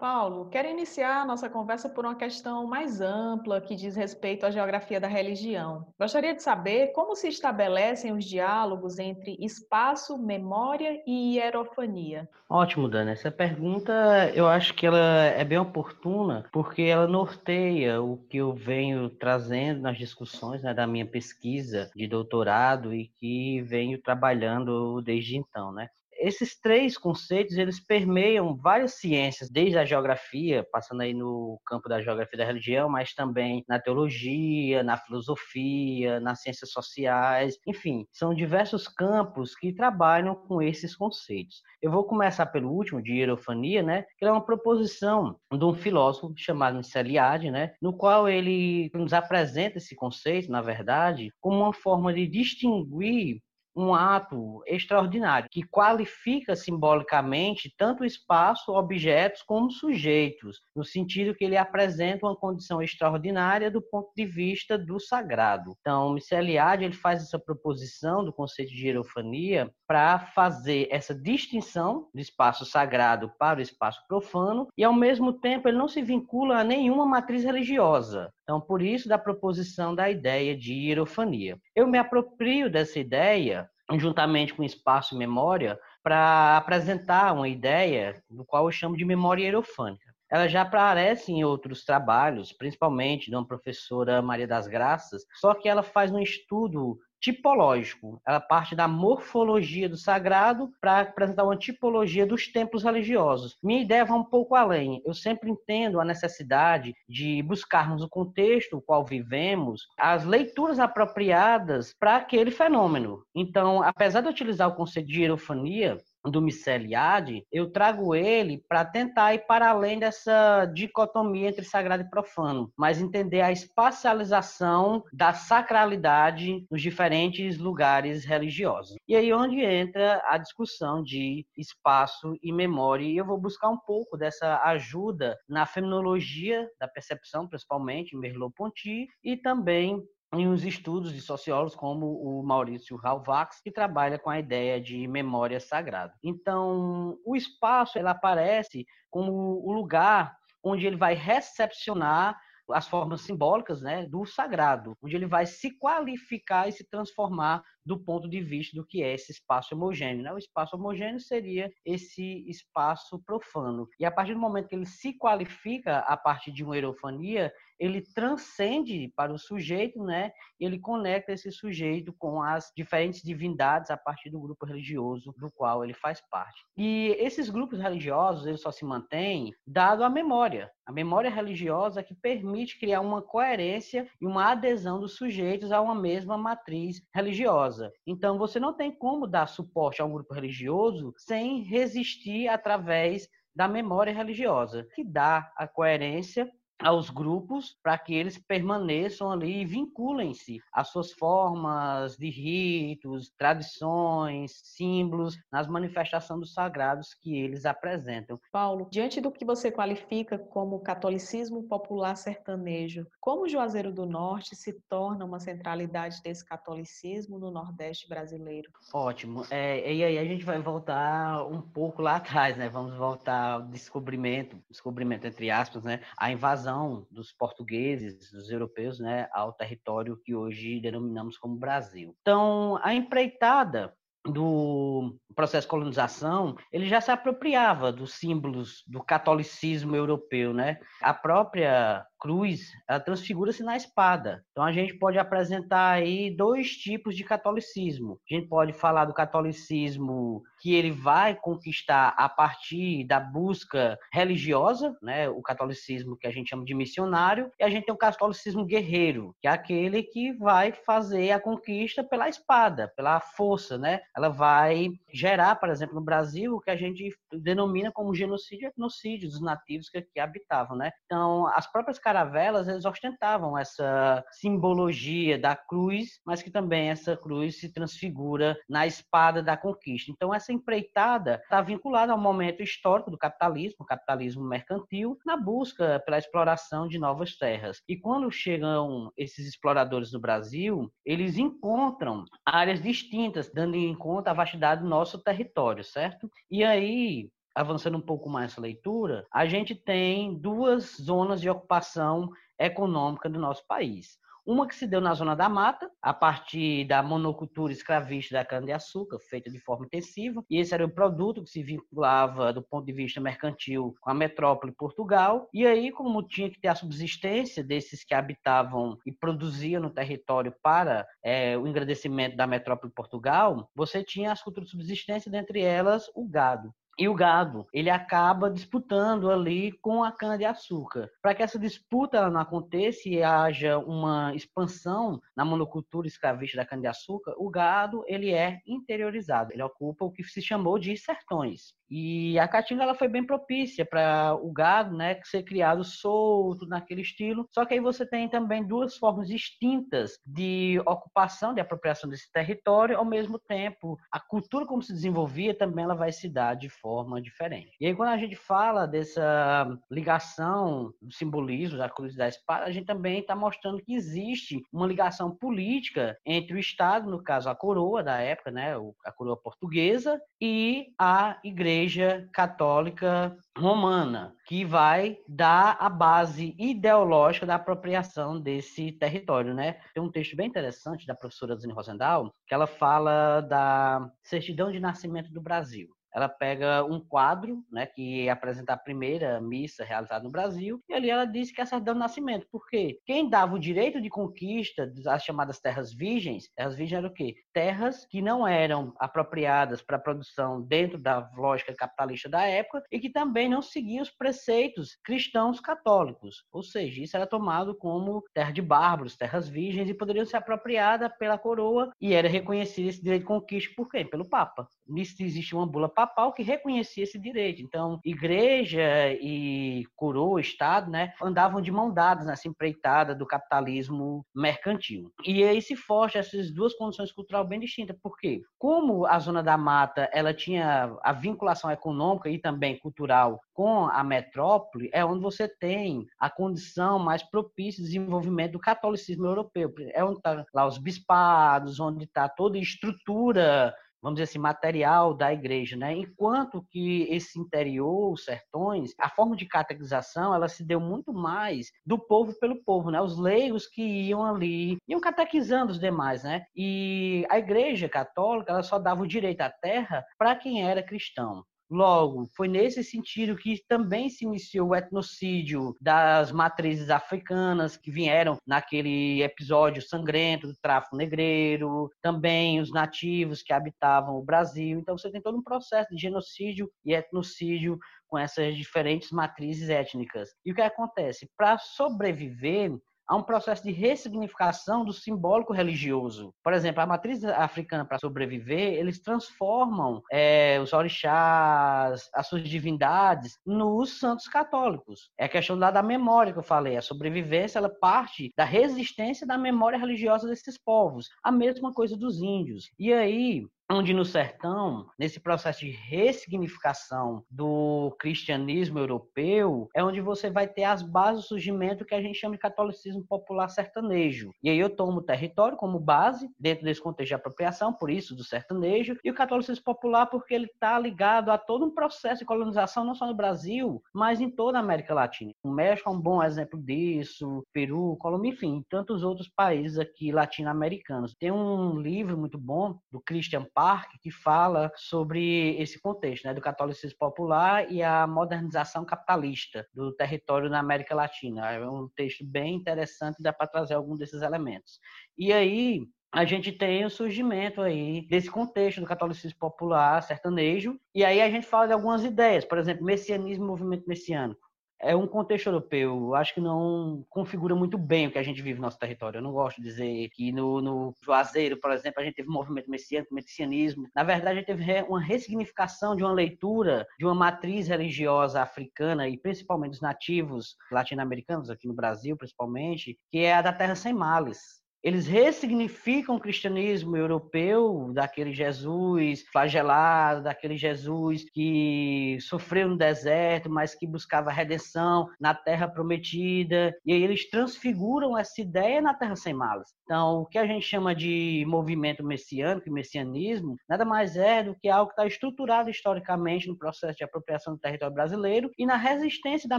Paulo, 0.00 0.46
quero 0.46 0.66
iniciar 0.66 1.20
a 1.20 1.24
nossa 1.26 1.46
conversa 1.50 1.86
por 1.86 2.06
uma 2.06 2.14
questão 2.14 2.66
mais 2.66 3.02
ampla 3.02 3.60
que 3.60 3.76
diz 3.76 3.94
respeito 3.94 4.46
à 4.46 4.50
geografia 4.50 4.98
da 4.98 5.06
religião. 5.06 5.92
Gostaria 6.00 6.34
de 6.34 6.42
saber 6.42 6.92
como 6.94 7.14
se 7.14 7.28
estabelecem 7.28 8.10
os 8.10 8.24
diálogos 8.24 8.98
entre 8.98 9.36
espaço, 9.38 10.16
memória 10.16 11.02
e 11.06 11.36
hierofania. 11.36 12.26
Ótimo, 12.48 12.88
Dani. 12.88 13.10
Essa 13.10 13.30
pergunta 13.30 13.92
eu 14.34 14.48
acho 14.48 14.72
que 14.72 14.86
ela 14.86 14.98
é 14.98 15.44
bem 15.44 15.58
oportuna 15.58 16.46
porque 16.50 16.82
ela 16.82 17.06
norteia 17.06 18.00
o 18.00 18.16
que 18.16 18.38
eu 18.38 18.54
venho 18.54 19.10
trazendo 19.10 19.82
nas 19.82 19.98
discussões 19.98 20.62
né, 20.62 20.72
da 20.72 20.86
minha 20.86 21.04
pesquisa 21.04 21.90
de 21.94 22.08
doutorado 22.08 22.94
e 22.94 23.08
que 23.20 23.60
venho 23.62 24.00
trabalhando 24.00 25.02
desde 25.02 25.36
então, 25.36 25.70
né? 25.70 25.90
Esses 26.20 26.58
três 26.60 26.96
conceitos 26.98 27.56
eles 27.56 27.80
permeiam 27.80 28.54
várias 28.56 28.94
ciências, 28.94 29.50
desde 29.50 29.78
a 29.78 29.84
geografia, 29.84 30.66
passando 30.70 31.00
aí 31.00 31.14
no 31.14 31.58
campo 31.66 31.88
da 31.88 32.00
geografia 32.00 32.38
da 32.38 32.44
religião, 32.44 32.88
mas 32.88 33.14
também 33.14 33.64
na 33.66 33.80
teologia, 33.80 34.82
na 34.82 34.96
filosofia, 34.96 36.20
nas 36.20 36.42
ciências 36.42 36.70
sociais, 36.70 37.58
enfim, 37.66 38.06
são 38.12 38.34
diversos 38.34 38.86
campos 38.86 39.54
que 39.56 39.72
trabalham 39.72 40.34
com 40.34 40.60
esses 40.60 40.94
conceitos. 40.94 41.62
Eu 41.80 41.90
vou 41.90 42.04
começar 42.04 42.46
pelo 42.46 42.70
último, 42.70 43.02
de 43.02 43.12
hierofania, 43.12 43.82
né, 43.82 44.04
que 44.18 44.24
é 44.24 44.30
uma 44.30 44.44
proposição 44.44 45.36
de 45.50 45.64
um 45.64 45.74
filósofo 45.74 46.32
chamado 46.36 46.76
Miceliade, 46.76 47.50
né, 47.50 47.72
no 47.80 47.92
qual 47.96 48.28
ele 48.28 48.90
nos 48.94 49.12
apresenta 49.12 49.78
esse 49.78 49.94
conceito, 49.96 50.50
na 50.50 50.60
verdade, 50.60 51.32
como 51.40 51.56
uma 51.60 51.72
forma 51.72 52.12
de 52.12 52.26
distinguir 52.26 53.40
um 53.74 53.94
ato 53.94 54.62
extraordinário 54.66 55.48
que 55.50 55.62
qualifica 55.62 56.56
simbolicamente 56.56 57.72
tanto 57.76 58.02
o 58.02 58.06
espaço, 58.06 58.72
objetos 58.72 59.42
como 59.42 59.70
sujeitos, 59.70 60.60
no 60.74 60.84
sentido 60.84 61.34
que 61.34 61.44
ele 61.44 61.56
apresenta 61.56 62.26
uma 62.26 62.36
condição 62.36 62.82
extraordinária 62.82 63.70
do 63.70 63.82
ponto 63.82 64.10
de 64.16 64.24
vista 64.24 64.78
do 64.78 64.98
sagrado. 64.98 65.74
Então, 65.80 66.12
Michel 66.12 66.40
Eliade, 66.40 66.84
ele 66.84 66.94
faz 66.94 67.22
essa 67.22 67.38
proposição 67.38 68.24
do 68.24 68.32
conceito 68.32 68.72
de 68.72 68.86
hierofania 68.86 69.70
para 69.86 70.18
fazer 70.18 70.88
essa 70.90 71.14
distinção 71.14 72.08
do 72.14 72.20
espaço 72.20 72.64
sagrado 72.64 73.32
para 73.38 73.58
o 73.58 73.62
espaço 73.62 74.00
profano 74.06 74.68
e 74.76 74.84
ao 74.84 74.92
mesmo 74.92 75.32
tempo 75.32 75.68
ele 75.68 75.78
não 75.78 75.88
se 75.88 76.02
vincula 76.02 76.58
a 76.58 76.64
nenhuma 76.64 77.06
matriz 77.06 77.44
religiosa. 77.44 78.30
Então, 78.50 78.60
por 78.60 78.82
isso, 78.82 79.08
da 79.08 79.16
proposição 79.16 79.94
da 79.94 80.10
ideia 80.10 80.56
de 80.56 80.74
hierofania. 80.74 81.56
Eu 81.72 81.86
me 81.86 81.96
aproprio 81.96 82.68
dessa 82.68 82.98
ideia, 82.98 83.70
juntamente 83.96 84.52
com 84.52 84.64
espaço 84.64 85.14
e 85.14 85.18
memória, 85.18 85.78
para 86.02 86.56
apresentar 86.56 87.32
uma 87.32 87.48
ideia 87.48 88.20
do 88.28 88.44
qual 88.44 88.64
eu 88.64 88.72
chamo 88.72 88.96
de 88.96 89.04
memória 89.04 89.44
hierofânica. 89.44 90.12
Ela 90.28 90.48
já 90.48 90.62
aparece 90.62 91.30
em 91.30 91.44
outros 91.44 91.84
trabalhos, 91.84 92.52
principalmente 92.52 93.30
de 93.30 93.36
uma 93.36 93.46
professora 93.46 94.20
Maria 94.20 94.48
das 94.48 94.66
Graças, 94.66 95.24
só 95.36 95.54
que 95.54 95.68
ela 95.68 95.84
faz 95.84 96.10
um 96.10 96.18
estudo 96.18 96.98
tipológico. 97.20 98.20
Ela 98.26 98.40
parte 98.40 98.74
da 98.74 98.88
morfologia 98.88 99.88
do 99.88 99.96
sagrado 99.96 100.70
para 100.80 101.00
apresentar 101.00 101.44
uma 101.44 101.56
tipologia 101.56 102.26
dos 102.26 102.48
templos 102.48 102.82
religiosos. 102.82 103.56
Minha 103.62 103.82
ideia 103.82 104.04
vai 104.04 104.18
um 104.18 104.24
pouco 104.24 104.54
além. 104.54 105.02
Eu 105.04 105.14
sempre 105.14 105.50
entendo 105.50 106.00
a 106.00 106.04
necessidade 106.04 106.94
de 107.08 107.42
buscarmos 107.42 108.02
o 108.02 108.08
contexto 108.08 108.76
no 108.76 108.82
qual 108.82 109.04
vivemos, 109.04 109.86
as 109.98 110.24
leituras 110.24 110.78
apropriadas 110.78 111.94
para 111.98 112.16
aquele 112.16 112.50
fenômeno. 112.50 113.22
Então, 113.34 113.82
apesar 113.82 114.20
de 114.20 114.28
utilizar 114.28 114.68
o 114.68 114.74
conceito 114.74 115.08
de 115.08 115.20
hierofania, 115.20 115.98
do 116.24 116.42
Miceliade, 116.42 117.44
eu 117.52 117.70
trago 117.70 118.14
ele 118.14 118.62
para 118.68 118.84
tentar 118.84 119.34
ir 119.34 119.46
para 119.46 119.70
além 119.70 119.98
dessa 119.98 120.66
dicotomia 120.66 121.48
entre 121.48 121.64
sagrado 121.64 122.02
e 122.02 122.10
profano, 122.10 122.72
mas 122.76 123.00
entender 123.00 123.40
a 123.40 123.52
espacialização 123.52 125.02
da 125.12 125.32
sacralidade 125.32 126.64
nos 126.70 126.82
diferentes 126.82 127.58
lugares 127.58 128.24
religiosos. 128.24 128.96
E 129.08 129.16
aí 129.16 129.32
onde 129.32 129.60
entra 129.60 130.22
a 130.26 130.36
discussão 130.36 131.02
de 131.02 131.46
espaço 131.56 132.36
e 132.42 132.52
memória, 132.52 133.04
e 133.04 133.16
eu 133.16 133.24
vou 133.24 133.38
buscar 133.38 133.68
um 133.68 133.78
pouco 133.78 134.16
dessa 134.16 134.60
ajuda 134.64 135.38
na 135.48 135.66
fenomenologia 135.66 136.68
da 136.78 136.88
percepção, 136.88 137.48
principalmente 137.48 138.16
Merleau-Ponty, 138.16 139.08
e 139.24 139.36
também 139.36 140.02
em 140.32 140.46
uns 140.46 140.64
estudos 140.64 141.12
de 141.12 141.20
sociólogos 141.20 141.74
como 141.74 142.06
o 142.06 142.42
Maurício 142.44 142.98
Halvax, 143.02 143.60
que 143.60 143.70
trabalha 143.70 144.18
com 144.18 144.30
a 144.30 144.38
ideia 144.38 144.80
de 144.80 145.08
memória 145.08 145.58
sagrada. 145.58 146.14
Então, 146.22 147.18
o 147.24 147.34
espaço 147.34 147.98
ele 147.98 148.08
aparece 148.08 148.86
como 149.10 149.32
o 149.32 149.72
lugar 149.72 150.36
onde 150.62 150.86
ele 150.86 150.96
vai 150.96 151.14
recepcionar 151.14 152.38
as 152.72 152.86
formas 152.86 153.22
simbólicas 153.22 153.82
né, 153.82 154.06
do 154.06 154.24
sagrado, 154.24 154.96
onde 155.02 155.16
ele 155.16 155.26
vai 155.26 155.46
se 155.46 155.76
qualificar 155.76 156.68
e 156.68 156.72
se 156.72 156.88
transformar 156.88 157.62
do 157.84 157.98
ponto 157.98 158.28
de 158.28 158.40
vista 158.40 158.76
do 158.76 158.86
que 158.86 159.02
é 159.02 159.14
esse 159.14 159.32
espaço 159.32 159.74
homogêneo. 159.74 160.22
Né? 160.22 160.32
O 160.32 160.38
espaço 160.38 160.76
homogêneo 160.76 161.20
seria 161.20 161.70
esse 161.84 162.48
espaço 162.48 163.20
profano. 163.24 163.88
E 163.98 164.04
a 164.04 164.10
partir 164.10 164.34
do 164.34 164.40
momento 164.40 164.68
que 164.68 164.74
ele 164.74 164.86
se 164.86 165.12
qualifica 165.14 165.98
a 166.00 166.16
partir 166.16 166.52
de 166.52 166.62
uma 166.62 166.76
erofania, 166.76 167.52
ele 167.80 168.02
transcende 168.02 169.10
para 169.16 169.32
o 169.32 169.38
sujeito, 169.38 170.04
né? 170.04 170.30
Ele 170.60 170.78
conecta 170.78 171.32
esse 171.32 171.50
sujeito 171.50 172.12
com 172.12 172.42
as 172.42 172.70
diferentes 172.76 173.22
divindades 173.22 173.90
a 173.90 173.96
partir 173.96 174.28
do 174.28 174.38
grupo 174.38 174.66
religioso 174.66 175.34
do 175.38 175.50
qual 175.50 175.82
ele 175.82 175.94
faz 175.94 176.20
parte. 176.30 176.62
E 176.76 177.16
esses 177.18 177.48
grupos 177.48 177.80
religiosos, 177.80 178.46
eles 178.46 178.60
só 178.60 178.70
se 178.70 178.84
mantêm 178.84 179.54
dado 179.66 180.04
a 180.04 180.10
memória. 180.10 180.70
A 180.86 180.92
memória 180.92 181.30
religiosa 181.30 182.02
que 182.02 182.14
permite 182.14 182.78
criar 182.78 183.00
uma 183.00 183.22
coerência 183.22 184.06
e 184.20 184.26
uma 184.26 184.50
adesão 184.50 185.00
dos 185.00 185.16
sujeitos 185.16 185.72
a 185.72 185.80
uma 185.80 185.94
mesma 185.94 186.36
matriz 186.36 187.00
religiosa. 187.14 187.90
Então, 188.06 188.36
você 188.36 188.60
não 188.60 188.74
tem 188.74 188.90
como 188.90 189.26
dar 189.26 189.46
suporte 189.46 190.02
a 190.02 190.04
um 190.04 190.12
grupo 190.12 190.34
religioso 190.34 191.14
sem 191.16 191.62
resistir 191.62 192.48
através 192.48 193.26
da 193.54 193.66
memória 193.66 194.12
religiosa, 194.12 194.86
que 194.94 195.04
dá 195.04 195.50
a 195.56 195.66
coerência 195.66 196.50
aos 196.82 197.10
grupos 197.10 197.76
para 197.82 197.98
que 197.98 198.14
eles 198.14 198.38
permaneçam 198.38 199.30
ali 199.30 199.60
e 199.60 199.64
vinculem-se 199.64 200.60
às 200.72 200.88
suas 200.88 201.12
formas 201.12 202.16
de 202.16 202.30
ritos, 202.30 203.30
tradições, 203.38 204.52
símbolos, 204.64 205.36
nas 205.52 205.66
manifestações 205.66 206.40
dos 206.40 206.54
sagrados 206.54 207.14
que 207.14 207.38
eles 207.38 207.64
apresentam. 207.66 208.40
Paulo, 208.52 208.88
diante 208.90 209.20
do 209.20 209.30
que 209.30 209.44
você 209.44 209.70
qualifica 209.70 210.38
como 210.38 210.80
catolicismo 210.80 211.62
popular 211.64 212.16
sertanejo, 212.16 213.06
como 213.20 213.48
Juazeiro 213.48 213.92
do 213.92 214.06
Norte 214.06 214.56
se 214.56 214.72
torna 214.88 215.24
uma 215.24 215.38
centralidade 215.38 216.22
desse 216.22 216.44
catolicismo 216.44 217.38
no 217.38 217.50
Nordeste 217.50 218.08
brasileiro? 218.08 218.70
Ótimo. 218.92 219.44
É, 219.50 219.92
e 219.92 220.04
aí 220.04 220.18
a 220.18 220.24
gente 220.24 220.44
vai 220.44 220.58
voltar 220.58 221.46
um 221.46 221.60
pouco 221.60 222.02
lá 222.02 222.16
atrás, 222.16 222.56
né? 222.56 222.68
Vamos 222.68 222.96
voltar 222.96 223.52
ao 223.52 223.62
descobrimento, 223.62 224.56
descobrimento 224.68 225.26
entre 225.26 225.50
aspas, 225.50 225.82
né? 225.82 226.00
A 226.16 226.30
invasão 226.30 226.69
invasão 226.70 227.06
dos 227.10 227.32
portugueses, 227.32 228.30
dos 228.30 228.50
europeus, 228.50 228.98
né, 228.98 229.28
ao 229.32 229.52
território 229.52 230.16
que 230.24 230.34
hoje 230.34 230.80
denominamos 230.80 231.36
como 231.36 231.56
Brasil. 231.56 232.14
Então, 232.20 232.78
a 232.82 232.94
empreitada 232.94 233.92
do 234.26 235.16
processo 235.34 235.66
de 235.66 235.70
colonização, 235.70 236.54
ele 236.70 236.86
já 236.86 237.00
se 237.00 237.10
apropriava 237.10 237.90
dos 237.90 238.14
símbolos 238.14 238.84
do 238.86 239.02
catolicismo 239.02 239.96
europeu, 239.96 240.52
né? 240.52 240.78
A 241.00 241.14
própria 241.14 242.04
cruz, 242.20 242.70
ela 242.86 243.00
transfigura-se 243.00 243.62
na 243.62 243.78
espada. 243.78 244.44
Então 244.50 244.62
a 244.62 244.72
gente 244.72 244.92
pode 244.98 245.18
apresentar 245.18 245.92
aí 245.92 246.36
dois 246.36 246.72
tipos 246.72 247.16
de 247.16 247.24
catolicismo. 247.24 248.20
A 248.30 248.34
gente 248.34 248.46
pode 248.46 248.74
falar 248.74 249.06
do 249.06 249.14
catolicismo 249.14 250.42
que 250.60 250.74
ele 250.74 250.90
vai 250.90 251.34
conquistar 251.34 252.14
a 252.16 252.28
partir 252.28 253.04
da 253.04 253.18
busca 253.18 253.98
religiosa, 254.12 254.96
né? 255.02 255.28
O 255.28 255.42
catolicismo 255.42 256.16
que 256.16 256.26
a 256.26 256.30
gente 256.30 256.50
chama 256.50 256.64
de 256.64 256.74
missionário, 256.74 257.50
e 257.58 257.64
a 257.64 257.70
gente 257.70 257.86
tem 257.86 257.94
o 257.94 257.98
catolicismo 257.98 258.64
guerreiro, 258.64 259.34
que 259.40 259.48
é 259.48 259.50
aquele 259.50 260.02
que 260.02 260.32
vai 260.34 260.72
fazer 260.72 261.32
a 261.32 261.40
conquista 261.40 262.04
pela 262.04 262.28
espada, 262.28 262.92
pela 262.96 263.20
força, 263.20 263.78
né? 263.78 264.00
Ela 264.16 264.28
vai 264.28 264.90
gerar, 265.12 265.56
por 265.56 265.68
exemplo, 265.68 265.94
no 265.94 266.00
Brasil, 266.00 266.54
o 266.54 266.60
que 266.60 266.70
a 266.70 266.76
gente 266.76 267.14
denomina 267.32 267.90
como 267.90 268.14
genocídio 268.14 268.66
e 268.66 268.68
etnocídio 268.68 269.28
dos 269.28 269.40
nativos 269.40 269.88
que 269.88 269.98
aqui 269.98 270.20
habitavam, 270.20 270.76
né? 270.76 270.90
Então, 271.06 271.46
as 271.48 271.70
próprias 271.70 271.98
caravelas, 271.98 272.68
eles 272.68 272.84
ostentavam 272.84 273.56
essa 273.56 274.24
simbologia 274.32 275.38
da 275.38 275.56
cruz, 275.56 276.20
mas 276.24 276.42
que 276.42 276.50
também 276.50 276.90
essa 276.90 277.16
cruz 277.16 277.58
se 277.58 277.72
transfigura 277.72 278.56
na 278.68 278.86
espada 278.86 279.42
da 279.42 279.56
conquista. 279.56 280.10
Então, 280.10 280.34
essa 280.34 280.49
empreitada 280.52 281.40
está 281.42 281.60
vinculada 281.60 282.12
ao 282.12 282.18
momento 282.18 282.62
histórico 282.62 283.10
do 283.10 283.18
capitalismo, 283.18 283.84
capitalismo 283.84 284.44
mercantil, 284.44 285.18
na 285.24 285.36
busca 285.36 286.00
pela 286.04 286.18
exploração 286.18 286.86
de 286.86 286.98
novas 286.98 287.36
terras. 287.36 287.82
E 287.88 287.96
quando 287.96 288.30
chegam 288.30 289.12
esses 289.16 289.46
exploradores 289.46 290.12
no 290.12 290.20
Brasil, 290.20 290.92
eles 291.04 291.36
encontram 291.36 292.24
áreas 292.44 292.82
distintas, 292.82 293.50
dando 293.52 293.76
em 293.76 293.94
conta 293.94 294.30
a 294.30 294.34
vastidade 294.34 294.82
do 294.82 294.88
nosso 294.88 295.22
território, 295.22 295.84
certo? 295.84 296.30
E 296.50 296.64
aí, 296.64 297.30
avançando 297.54 297.98
um 297.98 298.02
pouco 298.02 298.28
mais 298.28 298.52
essa 298.52 298.60
leitura, 298.60 299.26
a 299.32 299.46
gente 299.46 299.74
tem 299.74 300.38
duas 300.38 300.96
zonas 301.00 301.40
de 301.40 301.50
ocupação 301.50 302.30
econômica 302.58 303.28
do 303.28 303.38
nosso 303.38 303.66
país. 303.66 304.18
Uma 304.50 304.66
que 304.66 304.74
se 304.74 304.84
deu 304.84 305.00
na 305.00 305.14
zona 305.14 305.36
da 305.36 305.48
mata, 305.48 305.88
a 306.02 306.12
partir 306.12 306.84
da 306.84 307.04
monocultura 307.04 307.72
escravista 307.72 308.34
da 308.34 308.44
cana-de-açúcar, 308.44 309.20
feita 309.20 309.48
de 309.48 309.60
forma 309.60 309.86
intensiva, 309.86 310.44
e 310.50 310.58
esse 310.58 310.74
era 310.74 310.84
o 310.84 310.90
produto 310.90 311.44
que 311.44 311.50
se 311.50 311.62
vinculava 311.62 312.52
do 312.52 312.60
ponto 312.60 312.84
de 312.84 312.92
vista 312.92 313.20
mercantil 313.20 313.94
com 314.00 314.10
a 314.10 314.14
metrópole 314.14 314.72
Portugal. 314.72 315.48
E 315.54 315.64
aí, 315.64 315.92
como 315.92 316.26
tinha 316.26 316.50
que 316.50 316.60
ter 316.60 316.66
a 316.66 316.74
subsistência 316.74 317.62
desses 317.62 318.02
que 318.02 318.12
habitavam 318.12 318.98
e 319.06 319.12
produziam 319.12 319.80
no 319.80 319.90
território 319.90 320.52
para 320.60 321.06
é, 321.22 321.56
o 321.56 321.68
engrandecimento 321.68 322.36
da 322.36 322.44
metrópole 322.44 322.92
Portugal, 322.92 323.70
você 323.72 324.02
tinha 324.02 324.32
as 324.32 324.42
culturas 324.42 324.68
de 324.68 324.72
subsistência, 324.72 325.30
dentre 325.30 325.60
elas 325.60 326.10
o 326.12 326.28
gado 326.28 326.74
e 326.98 327.08
o 327.08 327.14
gado, 327.14 327.66
ele 327.72 327.88
acaba 327.88 328.50
disputando 328.50 329.30
ali 329.30 329.72
com 329.80 330.04
a 330.04 330.12
cana-de-açúcar. 330.12 331.10
Para 331.22 331.34
que 331.34 331.42
essa 331.42 331.58
disputa 331.58 332.28
não 332.28 332.40
aconteça 332.40 333.08
e 333.08 333.22
haja 333.22 333.78
uma 333.78 334.34
expansão 334.34 335.20
na 335.34 335.44
monocultura 335.44 336.06
escravista 336.06 336.58
da 336.58 336.66
cana-de-açúcar, 336.66 337.34
o 337.38 337.48
gado 337.48 338.04
ele 338.06 338.32
é 338.32 338.60
interiorizado, 338.66 339.52
ele 339.52 339.62
ocupa 339.62 340.04
o 340.04 340.12
que 340.12 340.22
se 340.24 340.42
chamou 340.42 340.78
de 340.78 340.96
sertões. 340.96 341.74
E 341.90 342.38
a 342.38 342.46
caatinga 342.46 342.82
ela 342.82 342.94
foi 342.94 343.08
bem 343.08 343.24
propícia 343.24 343.84
para 343.84 344.34
o 344.34 344.52
gado, 344.52 344.96
né, 344.96 345.20
ser 345.24 345.42
criado 345.42 345.82
solto 345.84 346.66
naquele 346.66 347.02
estilo. 347.02 347.46
Só 347.50 347.64
que 347.64 347.74
aí 347.74 347.80
você 347.80 348.06
tem 348.06 348.28
também 348.28 348.66
duas 348.66 348.96
formas 348.96 349.28
distintas 349.28 350.18
de 350.24 350.80
ocupação, 350.86 351.52
de 351.54 351.60
apropriação 351.60 352.08
desse 352.08 352.30
território, 352.32 352.96
ao 352.96 353.04
mesmo 353.04 353.38
tempo 353.38 353.98
a 354.12 354.20
cultura 354.20 354.66
como 354.66 354.82
se 354.82 354.92
desenvolvia 354.92 355.56
também 355.56 355.84
ela 355.84 355.94
vai 355.94 356.12
se 356.12 356.28
dar 356.28 356.54
de 356.54 356.68
forma 356.68 357.20
diferente. 357.20 357.76
E 357.80 357.86
aí 357.86 357.94
quando 357.94 358.10
a 358.10 358.18
gente 358.18 358.36
fala 358.36 358.86
dessa 358.86 359.66
ligação 359.90 360.92
do 361.00 361.12
simbolismo 361.12 361.78
da 361.78 361.88
cruz 361.88 362.14
da 362.14 362.28
espada, 362.28 362.64
a 362.64 362.70
gente 362.70 362.86
também 362.86 363.20
está 363.20 363.34
mostrando 363.34 363.82
que 363.82 363.94
existe 363.94 364.62
uma 364.72 364.86
ligação 364.86 365.34
política 365.34 366.16
entre 366.24 366.54
o 366.54 366.58
Estado, 366.58 367.10
no 367.10 367.22
caso 367.22 367.48
a 367.48 367.54
coroa 367.54 368.02
da 368.02 368.18
época, 368.18 368.50
né, 368.50 368.74
a 369.04 369.12
coroa 369.12 369.36
portuguesa, 369.36 370.20
e 370.40 370.92
a 370.98 371.38
igreja 371.44 371.79
Igreja 371.80 372.28
Católica 372.30 373.34
Romana, 373.56 374.34
que 374.46 374.66
vai 374.66 375.16
dar 375.26 375.78
a 375.80 375.88
base 375.88 376.54
ideológica 376.58 377.46
da 377.46 377.54
apropriação 377.54 378.38
desse 378.38 378.92
território, 378.92 379.54
né? 379.54 379.80
Tem 379.94 380.02
um 380.02 380.10
texto 380.10 380.36
bem 380.36 380.46
interessante 380.46 381.06
da 381.06 381.14
professora 381.14 381.56
Zine 381.56 381.72
Rosendal, 381.72 382.34
que 382.46 382.52
ela 382.52 382.66
fala 382.66 383.40
da 383.40 384.10
certidão 384.22 384.70
de 384.70 384.78
nascimento 384.78 385.32
do 385.32 385.40
Brasil 385.40 385.88
ela 386.14 386.28
pega 386.28 386.84
um 386.84 387.00
quadro, 387.00 387.64
né, 387.70 387.86
que 387.86 388.28
apresenta 388.28 388.72
a 388.72 388.78
primeira 388.78 389.40
missa 389.40 389.84
realizada 389.84 390.24
no 390.24 390.30
Brasil, 390.30 390.82
e 390.88 390.94
ali 390.94 391.10
ela 391.10 391.24
diz 391.24 391.50
que 391.50 391.60
é 391.60 391.64
certidão 391.64 391.94
do 391.94 392.00
nascimento. 392.00 392.46
Por 392.50 392.66
quê? 392.68 392.98
Quem 393.04 393.28
dava 393.28 393.54
o 393.54 393.58
direito 393.58 394.00
de 394.00 394.08
conquista 394.08 394.86
das 394.86 395.22
chamadas 395.22 395.60
terras 395.60 395.92
virgens, 395.92 396.50
terras 396.54 396.74
virgens 396.74 396.98
eram 396.98 397.08
o 397.08 397.12
quê? 397.12 397.34
Terras 397.52 398.06
que 398.06 398.20
não 398.20 398.46
eram 398.46 398.92
apropriadas 398.98 399.82
para 399.82 399.98
produção 399.98 400.62
dentro 400.62 400.98
da 400.98 401.30
lógica 401.36 401.74
capitalista 401.74 402.28
da 402.28 402.42
época 402.42 402.82
e 402.90 402.98
que 402.98 403.10
também 403.10 403.48
não 403.48 403.62
seguiam 403.62 404.02
os 404.02 404.10
preceitos 404.10 404.96
cristãos 405.04 405.60
católicos. 405.60 406.44
Ou 406.52 406.62
seja, 406.62 407.02
isso 407.02 407.16
era 407.16 407.26
tomado 407.26 407.74
como 407.76 408.22
terra 408.34 408.52
de 408.52 408.62
bárbaros, 408.62 409.16
terras 409.16 409.48
virgens 409.48 409.88
e 409.88 409.94
poderiam 409.94 410.26
ser 410.26 410.36
apropriadas 410.36 411.10
pela 411.18 411.38
coroa 411.38 411.92
e 412.00 412.14
era 412.14 412.28
reconhecido 412.28 412.88
esse 412.88 413.02
direito 413.02 413.22
de 413.22 413.28
conquista 413.28 413.72
por 413.76 413.88
quem? 413.88 414.08
Pelo 414.08 414.28
Papa. 414.28 414.66
Nisso 414.86 415.22
existe 415.22 415.54
uma 415.54 415.66
bula 415.66 415.88
papal 416.00 416.32
que 416.32 416.42
reconhecia 416.42 417.04
esse 417.04 417.18
direito. 417.18 417.60
Então, 417.60 418.00
igreja 418.02 419.12
e 419.20 419.84
coroa, 419.94 420.40
Estado, 420.40 420.90
né, 420.90 421.12
andavam 421.22 421.60
de 421.60 421.70
mão 421.70 421.92
dadas 421.92 422.26
nessa 422.26 422.48
empreitada 422.48 423.14
do 423.14 423.26
capitalismo 423.26 424.24
mercantil. 424.34 425.12
E 425.26 425.44
aí 425.44 425.60
se 425.60 425.76
forja 425.76 426.20
essas 426.20 426.50
duas 426.50 426.74
condições 426.74 427.12
culturais 427.12 427.46
bem 427.46 427.60
distintas. 427.60 427.98
Por 428.02 428.16
quê? 428.16 428.40
Como 428.58 429.04
a 429.04 429.18
Zona 429.18 429.42
da 429.42 429.58
Mata 429.58 430.08
ela 430.10 430.32
tinha 430.32 430.96
a 431.02 431.12
vinculação 431.12 431.70
econômica 431.70 432.30
e 432.30 432.38
também 432.38 432.78
cultural 432.78 433.38
com 433.52 433.86
a 433.86 434.02
metrópole, 434.02 434.88
é 434.94 435.04
onde 435.04 435.20
você 435.20 435.46
tem 435.46 436.06
a 436.18 436.30
condição 436.30 436.98
mais 436.98 437.22
propícia 437.22 437.82
de 437.82 437.90
desenvolvimento 437.90 438.52
do 438.52 438.58
catolicismo 438.58 439.26
europeu. 439.26 439.70
É 439.92 440.02
onde 440.02 440.16
está 440.16 440.46
lá 440.54 440.66
os 440.66 440.78
bispados, 440.78 441.78
onde 441.78 442.04
está 442.04 442.26
toda 442.26 442.56
a 442.56 442.60
estrutura 442.60 443.74
vamos 444.02 444.16
dizer 444.16 444.30
assim, 444.30 444.38
material 444.38 445.14
da 445.14 445.32
igreja, 445.32 445.76
né? 445.76 445.92
Enquanto 445.92 446.64
que 446.70 447.02
esse 447.10 447.38
interior, 447.38 448.12
os 448.12 448.24
sertões, 448.24 448.92
a 448.98 449.08
forma 449.08 449.36
de 449.36 449.46
catequização, 449.46 450.34
ela 450.34 450.48
se 450.48 450.64
deu 450.64 450.80
muito 450.80 451.12
mais 451.12 451.70
do 451.84 451.98
povo 451.98 452.32
pelo 452.38 452.62
povo, 452.64 452.90
né? 452.90 453.00
Os 453.00 453.18
leigos 453.18 453.66
que 453.66 453.82
iam 453.82 454.24
ali, 454.24 454.78
iam 454.88 455.00
catequizando 455.00 455.72
os 455.72 455.78
demais, 455.80 456.22
né? 456.24 456.44
E 456.54 457.26
a 457.30 457.38
igreja 457.38 457.88
católica, 457.88 458.52
ela 458.52 458.62
só 458.62 458.78
dava 458.78 459.02
o 459.02 459.08
direito 459.08 459.40
à 459.40 459.50
terra 459.50 460.04
para 460.18 460.36
quem 460.36 460.62
era 460.68 460.82
cristão. 460.82 461.44
Logo, 461.70 462.26
foi 462.36 462.48
nesse 462.48 462.82
sentido 462.82 463.36
que 463.36 463.62
também 463.68 464.08
se 464.08 464.24
iniciou 464.24 464.70
o 464.70 464.74
etnocídio 464.74 465.76
das 465.80 466.32
matrizes 466.32 466.90
africanas 466.90 467.76
que 467.76 467.92
vieram 467.92 468.36
naquele 468.44 469.22
episódio 469.22 469.80
sangrento 469.80 470.48
do 470.48 470.56
tráfico 470.60 470.96
negreiro, 470.96 471.88
também 472.02 472.58
os 472.58 472.72
nativos 472.72 473.40
que 473.40 473.52
habitavam 473.52 474.16
o 474.16 474.24
Brasil. 474.24 474.80
Então, 474.80 474.98
você 474.98 475.12
tem 475.12 475.22
todo 475.22 475.38
um 475.38 475.44
processo 475.44 475.94
de 475.94 476.02
genocídio 476.02 476.68
e 476.84 476.92
etnocídio 476.92 477.78
com 478.08 478.18
essas 478.18 478.56
diferentes 478.56 479.12
matrizes 479.12 479.68
étnicas. 479.68 480.30
E 480.44 480.50
o 480.50 480.54
que 480.54 480.60
acontece? 480.62 481.30
Para 481.36 481.56
sobreviver, 481.56 482.76
há 483.10 483.16
um 483.16 483.22
processo 483.24 483.64
de 483.64 483.72
ressignificação 483.72 484.84
do 484.84 484.92
simbólico 484.92 485.52
religioso. 485.52 486.32
Por 486.44 486.52
exemplo, 486.52 486.80
a 486.80 486.86
matriz 486.86 487.24
africana 487.24 487.84
para 487.84 487.98
sobreviver, 487.98 488.74
eles 488.74 489.02
transformam 489.02 490.00
é, 490.12 490.60
os 490.62 490.72
orixás, 490.72 492.08
as 492.14 492.28
suas 492.28 492.48
divindades, 492.48 493.36
nos 493.44 493.98
santos 493.98 494.28
católicos. 494.28 495.10
É 495.18 495.24
a 495.24 495.28
questão 495.28 495.58
lá 495.58 495.72
da 495.72 495.82
memória 495.82 496.32
que 496.32 496.38
eu 496.38 496.44
falei. 496.44 496.76
A 496.76 496.82
sobrevivência 496.82 497.58
ela 497.58 497.68
parte 497.68 498.32
da 498.36 498.44
resistência 498.44 499.26
da 499.26 499.36
memória 499.36 499.78
religiosa 499.78 500.28
desses 500.28 500.56
povos. 500.56 501.08
A 501.24 501.32
mesma 501.32 501.72
coisa 501.72 501.96
dos 501.96 502.22
índios. 502.22 502.70
E 502.78 502.92
aí, 502.92 503.44
onde 503.70 503.94
no 503.94 504.04
sertão, 504.04 504.86
nesse 504.98 505.20
processo 505.20 505.60
de 505.60 505.70
ressignificação 505.70 507.24
do 507.30 507.94
cristianismo 508.00 508.80
europeu, 508.80 509.68
é 509.74 509.82
onde 509.82 510.00
você 510.00 510.28
vai 510.28 510.48
ter 510.48 510.64
as 510.64 510.82
bases 510.82 511.22
do 511.22 511.28
surgimento 511.28 511.84
que 511.84 511.94
a 511.94 512.02
gente 512.02 512.18
chama 512.18 512.34
de 512.34 512.40
catolicismo 512.40 513.04
popular 513.06 513.48
sertanejo. 513.48 514.32
E 514.42 514.50
aí 514.50 514.58
eu 514.58 514.68
tomo 514.68 514.98
o 514.98 515.02
território 515.02 515.56
como 515.56 515.78
base, 515.78 516.28
dentro 516.38 516.64
desse 516.64 516.82
contexto 516.82 517.10
de 517.10 517.14
apropriação, 517.14 517.72
por 517.72 517.90
isso 517.90 518.14
do 518.16 518.24
sertanejo, 518.24 518.96
e 519.04 519.10
o 519.10 519.14
catolicismo 519.14 519.64
popular 519.64 520.06
porque 520.06 520.34
ele 520.34 520.46
está 520.46 520.76
ligado 520.78 521.30
a 521.30 521.38
todo 521.38 521.64
um 521.64 521.74
processo 521.74 522.20
de 522.20 522.26
colonização, 522.26 522.84
não 522.84 522.94
só 522.94 523.06
no 523.06 523.14
Brasil, 523.14 523.80
mas 523.94 524.20
em 524.20 524.30
toda 524.30 524.58
a 524.58 524.60
América 524.60 524.94
Latina. 524.94 525.32
O 525.44 525.50
México 525.50 525.88
é 525.88 525.92
um 525.92 526.00
bom 526.00 526.22
exemplo 526.22 526.60
disso, 526.60 527.44
Peru, 527.52 527.96
Colômbia, 528.00 528.32
enfim, 528.32 528.64
tantos 528.68 529.04
outros 529.04 529.28
países 529.28 529.78
aqui 529.78 530.10
latino-americanos. 530.10 531.14
Tem 531.14 531.30
um 531.30 531.80
livro 531.80 532.18
muito 532.18 532.38
bom 532.38 532.76
do 532.90 533.00
Christian 533.00 533.46
Park, 533.60 533.90
que 534.00 534.10
fala 534.10 534.72
sobre 534.74 535.54
esse 535.60 535.78
contexto, 535.78 536.24
né, 536.24 536.32
do 536.32 536.40
catolicismo 536.40 536.96
popular 536.98 537.70
e 537.70 537.82
a 537.82 538.06
modernização 538.06 538.86
capitalista 538.86 539.66
do 539.74 539.94
território 539.94 540.48
na 540.48 540.60
América 540.60 540.94
Latina. 540.94 541.50
É 541.50 541.68
um 541.68 541.86
texto 541.94 542.24
bem 542.24 542.54
interessante, 542.54 543.22
dá 543.22 543.34
para 543.34 543.46
trazer 543.46 543.74
algum 543.74 543.98
desses 543.98 544.22
elementos. 544.22 544.80
E 545.18 545.30
aí, 545.30 545.82
a 546.10 546.24
gente 546.24 546.50
tem 546.52 546.86
o 546.86 546.90
surgimento 546.90 547.60
aí 547.60 548.08
desse 548.08 548.30
contexto 548.30 548.80
do 548.80 548.86
catolicismo 548.86 549.38
popular 549.38 550.02
sertanejo, 550.02 550.80
e 550.94 551.04
aí 551.04 551.20
a 551.20 551.28
gente 551.28 551.46
fala 551.46 551.66
de 551.66 551.74
algumas 551.74 552.02
ideias, 552.02 552.46
por 552.46 552.56
exemplo, 552.56 552.82
messianismo 552.82 553.44
e 553.44 553.46
movimento 553.46 553.86
messiânico 553.86 554.49
é 554.80 554.96
um 554.96 555.06
contexto 555.06 555.46
europeu. 555.46 556.14
Acho 556.14 556.34
que 556.34 556.40
não 556.40 557.04
configura 557.08 557.54
muito 557.54 557.76
bem 557.76 558.06
o 558.06 558.10
que 558.10 558.18
a 558.18 558.22
gente 558.22 558.42
vive 558.42 558.58
no 558.58 558.66
nosso 558.66 558.78
território. 558.78 559.18
Eu 559.18 559.22
não 559.22 559.32
gosto 559.32 559.60
de 559.60 559.68
dizer 559.68 560.08
que 560.10 560.32
no, 560.32 560.60
no 560.60 560.94
Juazeiro, 561.04 561.58
por 561.58 561.70
exemplo, 561.72 562.00
a 562.00 562.04
gente 562.04 562.14
teve 562.14 562.28
um 562.28 562.32
movimento 562.32 562.70
messiânico, 562.70 563.14
messianismo. 563.14 563.88
Na 563.94 564.02
verdade, 564.02 564.30
a 564.30 564.34
gente 564.34 564.46
teve 564.46 564.82
uma 564.88 565.00
ressignificação 565.00 565.94
de 565.94 566.02
uma 566.02 566.12
leitura 566.12 566.86
de 566.98 567.04
uma 567.04 567.14
matriz 567.14 567.68
religiosa 567.68 568.42
africana 568.42 569.08
e 569.08 569.16
principalmente 569.18 569.72
dos 569.72 569.80
nativos 569.80 570.56
latino-americanos, 570.70 571.50
aqui 571.50 571.66
no 571.66 571.74
Brasil 571.74 572.16
principalmente, 572.16 572.98
que 573.10 573.18
é 573.18 573.34
a 573.34 573.42
da 573.42 573.52
Terra 573.52 573.74
Sem 573.74 573.92
Males 573.92 574.60
eles 574.82 575.06
ressignificam 575.06 576.16
o 576.16 576.20
cristianismo 576.20 576.96
europeu, 576.96 577.90
daquele 577.92 578.32
Jesus 578.32 579.22
flagelado, 579.30 580.22
daquele 580.22 580.56
Jesus 580.56 581.24
que 581.30 582.16
sofreu 582.20 582.68
no 582.68 582.78
deserto, 582.78 583.50
mas 583.50 583.74
que 583.74 583.86
buscava 583.86 584.30
redenção 584.30 585.08
na 585.20 585.34
terra 585.34 585.68
prometida. 585.68 586.74
E 586.84 586.92
aí 586.92 587.02
eles 587.02 587.28
transfiguram 587.28 588.16
essa 588.16 588.40
ideia 588.40 588.80
na 588.80 588.94
terra 588.94 589.16
sem 589.16 589.34
malas. 589.34 589.68
Então, 589.84 590.20
o 590.20 590.26
que 590.26 590.38
a 590.38 590.46
gente 590.46 590.64
chama 590.64 590.94
de 590.94 591.44
movimento 591.46 592.04
messiânico 592.04 592.68
e 592.68 592.72
messianismo 592.72 593.56
nada 593.68 593.84
mais 593.84 594.16
é 594.16 594.42
do 594.42 594.54
que 594.54 594.68
algo 594.68 594.90
que 594.90 594.92
está 594.92 595.06
estruturado 595.06 595.68
historicamente 595.68 596.48
no 596.48 596.56
processo 596.56 596.96
de 596.96 597.04
apropriação 597.04 597.54
do 597.54 597.60
território 597.60 597.94
brasileiro 597.94 598.50
e 598.56 598.64
na 598.64 598.76
resistência 598.76 599.48
da 599.48 599.58